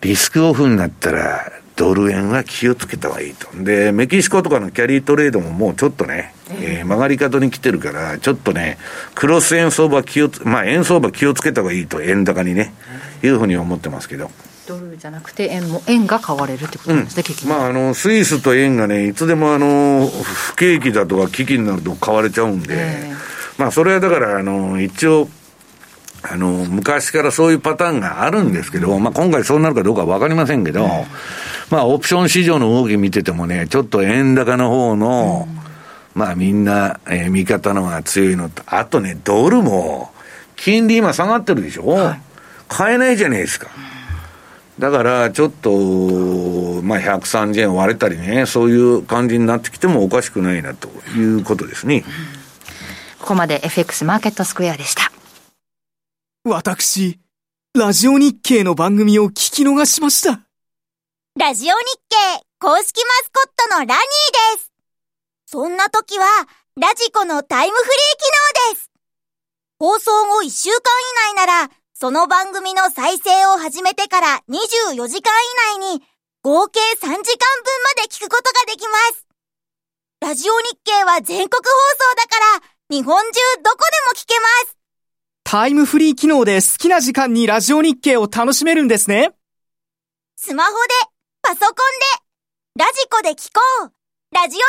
[0.00, 3.48] リスクオフになったら、ドル円は気をつけた方がいいと。
[3.62, 8.78] で、メキシコとかのキャリートレードももうちょっとね、えー、曲がり角に来てるから、ちょっとね、
[9.14, 12.74] クロス円相場気をつ、まあ円相場気をつけた方がいいと、円高にね、
[13.22, 14.30] いうふうに思ってますけど。
[14.66, 23.10] ドルじゃなくて円も、円が買われるってことなんですね、うん、まあ、あの、スイスと円がね、いつでもあの、不景気だとか危機になると買われちゃうんで、
[23.58, 25.28] まあ、それはだから、あの、一応、
[26.22, 30.88] あの、昔からそういうパターンがあるんですけど、まあ、今回そうなるかどうかわかりませんけど、
[31.72, 35.48] まあ、オプション市場の動き見ててもね、ちょっと円高の方の、
[36.14, 40.12] まあ、みんな、えー、味方のが強いのと、あとね、ドルも、
[40.54, 42.20] 金利今下がってるでしょ、はい、
[42.68, 43.70] 買えないじゃないですか。
[44.78, 45.70] だから、ちょっと、
[46.82, 52.04] まあ、130円割れたりね、そういう感じになってきてもおかしくないなということですね。
[53.18, 55.10] ここまで FX マーケットスクエアでした。
[56.44, 57.18] 私、
[57.74, 60.51] ラジオ日経の番組を聞き逃しました。
[61.40, 61.74] ラジオ日
[62.10, 63.94] 経公式マスコットのラニー
[64.56, 64.70] です。
[65.46, 66.26] そんな時は、
[66.76, 68.90] ラジコのタイムフリー機能です。
[69.78, 70.76] 放送後1週間
[71.30, 75.32] 以内なら、その番組の再生を始めてから24時間
[75.72, 76.02] 以内に、
[76.42, 77.24] 合計3時間分ま
[78.02, 79.26] で聞くことができます。
[80.20, 81.70] ラジオ日経は全国放
[82.10, 84.76] 送だから、日本中どこでも聞けます。
[85.44, 89.30] タイムフリー機能で好きな時間にラジオ日経を楽しめるんですね。
[90.36, 91.11] スマホで
[91.44, 91.74] パソコン
[92.78, 93.92] で、ラジコで聞こう
[94.32, 94.62] ラジオ日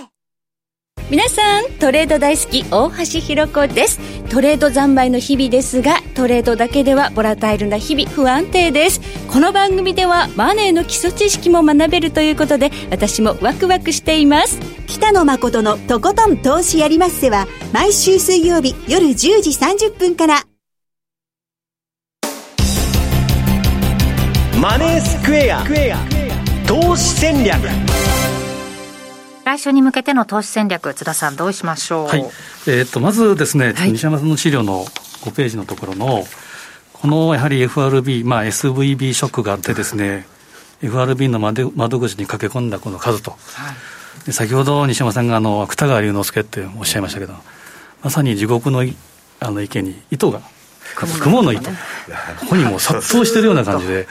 [0.00, 3.98] 経皆さん、トレード大好き、大橋ひろ子です。
[4.30, 9.00] トレード三昧の日々ですが、トレードだけではボラタイルな日々不安定です。
[9.28, 14.60] この番組ではマネーの基礎知識も学べるということで、私もワクワクしています。
[14.86, 20.55] 北野誠のとことん投資やりまっせは、毎週水曜日夜10時30分から。
[24.60, 25.62] マネースクエア。
[26.66, 27.60] 投資戦略。
[29.44, 32.20] 来週に向けての投資戦略津田さんどうしましょう、はい。
[32.66, 36.24] えー、とまずですね、西山さんの資料の5ページのところの
[36.94, 40.26] このやはり FRB、まあ、SVB ショックがあってですね
[40.82, 43.36] FRB の窓窓口に駆け込んだこの数と、
[44.24, 47.34] で先ほど西山さんがあの芥川龍之介っておっしゃいましたけど、
[48.02, 48.84] まさに地獄の
[49.38, 50.40] あの池に糸が
[50.96, 51.76] 雲の糸、こ
[52.50, 54.08] こにもう殺到してるような感じで、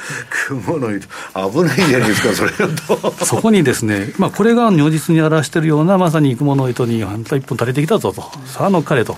[0.47, 3.25] 雲の糸、危ないじゃないですか、それと。
[3.25, 9.17] そこにですね、まあ、これが如実に表しているような、まさに雲の糸に、反対一本垂れてきたぞと、さあ乗っかれと。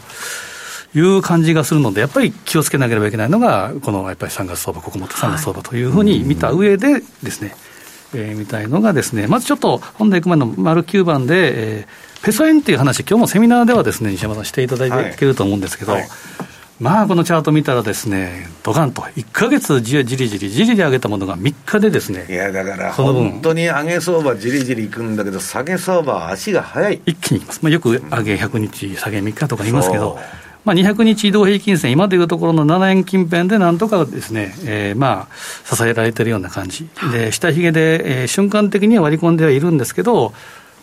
[0.95, 7.56] いう感じがするので、やっぱり気をつけなければいけないのが、このやっぱり3月相場、ここも3月相場というふうに見た上でですね、
[8.15, 15.27] えー、みたいのがですね、まずちょっと本題行く前の丸9番で、えー、ペソ円っていう話、今日もセミナーではですね、西山さんしていただいてい。
[15.27, 16.10] ると思うんですけど、はいはい
[16.79, 27.01] まあこのチャート見たらですね、ドカンと、1か月じりじりじりじり上げたものが3日でですね、いやだから本当に上げ相場じりじりいくんだけど、下げ相場は足が速い。
[27.07, 27.59] 一気にいきます。
[27.63, 30.19] まあ、よく上げ100日、下げ3日とか言いますけど、
[30.65, 40.33] まあ、200日移動平均線、今でいうところの7円近辺でなんとかですね、えー、まあ支えられてるような感じ、で下髭で、えー、瞬間的には割り込んではいるんですけど、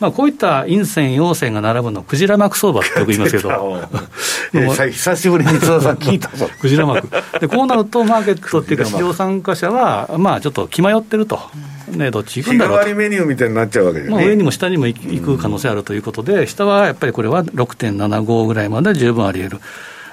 [0.01, 3.81] まあ、こういった陰線、陽線が並ぶの、クジラ幕相場ってよく言いますけど、
[4.91, 6.49] 久しぶりに 津田さん聞いたぞ。
[6.61, 7.09] クジラ幕。
[7.41, 11.39] で、こうなると、マーケットっていうか、市場参加者は、まあ、ちょっと気迷ってると。
[11.89, 12.85] ね、どっち行くんだろうと。
[12.87, 14.11] 日替わりメニューみたいになっちゃうわけね。
[14.11, 19.61] まあ、上にも下にも行く可能性あるということで、下はやっぱりこれは6.75ぐらいまで十分あり得る。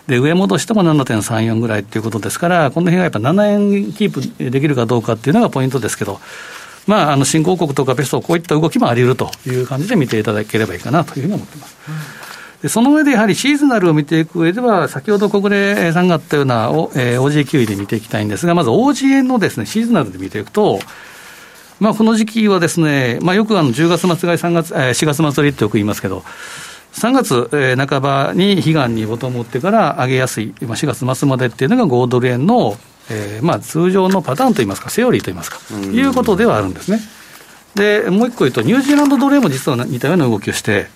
[0.08, 6.20] で上戻しても7.34ぐらいということですから、この辺がやっぱ7円キープできるかどうかっていうのがポイントですけど、
[6.88, 11.78] まあ、あの新興国とかベスト、こういった動きもあり得るという感じで見ていただければいいかなというふうに思ってます。
[12.62, 20.80] でその上でやはりシーズナルを見ていく上では、先ほど国連さんがあったような、えー、OG9 位で見ていきたいんですが、まず OG 円のですね、シーズナルで見ていくと、
[21.80, 26.24] まあ、この時期はですね、まあ、よくあの10月末が3月、えー、4月末りってよく言いますけど、
[26.94, 32.78] 3月、えー、半ばに悲願にボトムを打ってから上げやすい、まあ、4月末までっていうのが5ドル円の
[33.12, 35.60] えーまあ、通常のパターンといいますか、セオリーといいますか、
[35.92, 37.00] いうことではあるんですね。
[37.76, 40.88] で、もう一個言うと、ニュージーランド奴隷も実は似たような動きをして、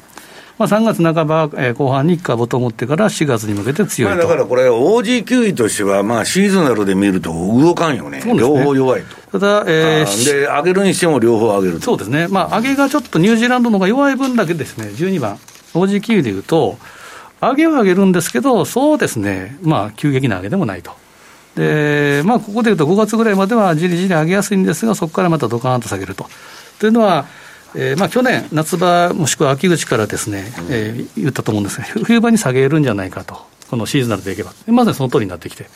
[0.58, 8.34] まあ、3月半ば、えー、後半に一回ボトムってから4月に向けて強いと、まあ、だからこれ、OG 9位としては、まあ、シーズナルで見ると動かんよね、ね。
[8.38, 9.02] 両方弱い
[9.32, 9.40] と。
[9.40, 15.38] ただ、えー、で、上げるにしても両方上げるそうですね、まあ、上げがちょっとニュージーランドの方が弱い分だけですね、12番、
[15.74, 16.78] OG 9位でいうと、
[17.42, 21.05] 上げは上げるんですけど、そうですね、まあ、急激な上げでもないと。
[21.56, 26.27] で、まあ、ここでいうと5月ぐらいまではじりじり上げやすいんですが、そこからまたドカーンと下げると。
[26.80, 27.26] というのは、
[27.76, 33.38] えーまあ、去年、夏場、もしくは秋口からですね、えー、言ったと思うんですが、冬場に下げるんじゃないかと、
[33.69, 35.69] このシーズナルでいけば、まさにその通りになってきて、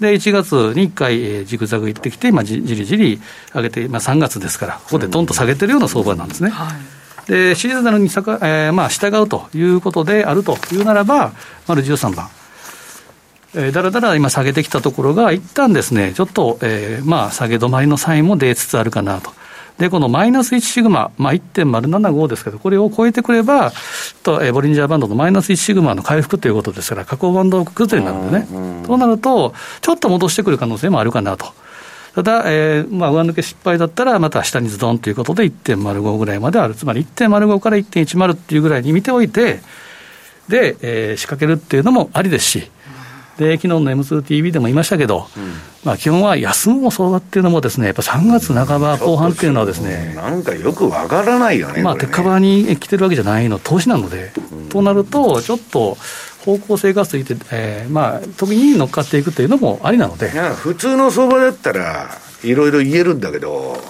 [0.00, 3.20] で1月に1回、えー、ジグザグ行ってきて、まあ、じじりじり
[3.54, 6.50] 上げて、まあ、3月ですから、ここでどんと下げてるような相場なんですね。
[6.50, 11.32] はいでシーズナルにさか、えーまあ、従うということであるというならば、
[11.68, 12.28] 丸13番、
[13.54, 19.32] えー、だらだら今下げてきたところが、一旦ですね、ちょっと、えー、まあ、下げ止まりのサインも出つつあるかなと。
[19.78, 23.72] で、このマイナス1シグマ、まあ、1.075ですけど、これを超えてくれば、
[24.22, 28.84] と、えー、ボリンジャーバンドのマイナス1シグマの回復ということですから、下降バンド崩れになるんでね。
[28.86, 31.46] そうなると、ちょっと戻してくる可能性もあるかなと。
[32.14, 39.60] ただ、えーまあ、上抜け失敗だったら、また下にズドンということで1.05ぐらいまである、つまり1.05から1.10っていうぐらいに見ておいて、
[40.48, 42.70] で、えー、仕掛けるっていうのもありですし、
[43.38, 45.52] で昨日の M2TV でも言いましたけど、うん、
[45.84, 55.96] まあ、基本は休むも相場っていうのもですね、やっぱ3月半ば後半っていうのはですね、なんかよくわからないよね、まあ、鉄火場に来てるわけじゃないの、投資なので、うん、となると、ちょっと
[56.44, 60.30] 方向性がついて、えーまあ、時に乗っかっていくというのもありなので。
[60.30, 62.10] 普通の相場だったら、
[62.42, 63.82] いろいろ言えるんだけど、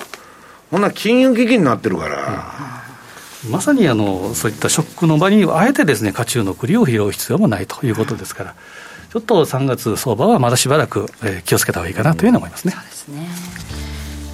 [0.71, 2.85] こんな金融危機になってるから。
[3.47, 8.55] うん、まさにあのそういったショックの場に、あえてですね、渦中の栗を拾う必要もないということですから。
[9.11, 12.73] ちょっと3月相場はまだしばらく、えー、気をつけた方がいいかなというふうに思いますね。
[12.73, 13.90] そうですね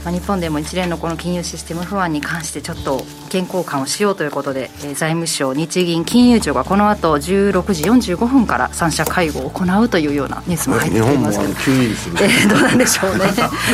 [0.07, 11.41] まあ、日本でも一連のこの金融システム不安に関してちょっと健康感をしようということで、えー、財務省日銀金融庁がこの後16時45分から三者会合を行うというようなニュースも入っています。
[11.41, 13.25] けど、えー、どうなんでしょうね。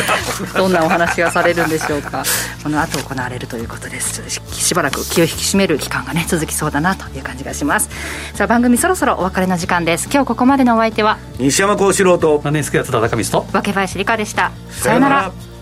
[0.57, 2.25] どんなお話がされるんでしょうか。
[2.63, 4.23] この後行われるということです。
[4.55, 7.91] しばらく気を引き締める期間がね続きそうだなという感じがします。
[8.33, 10.09] さあ番組そろそろお別れの時間です。
[10.11, 14.51] 今日ここまでのお相手は西山幸四郎とマネースクエア津田中光と若林理香でした。
[14.71, 15.52] さよなら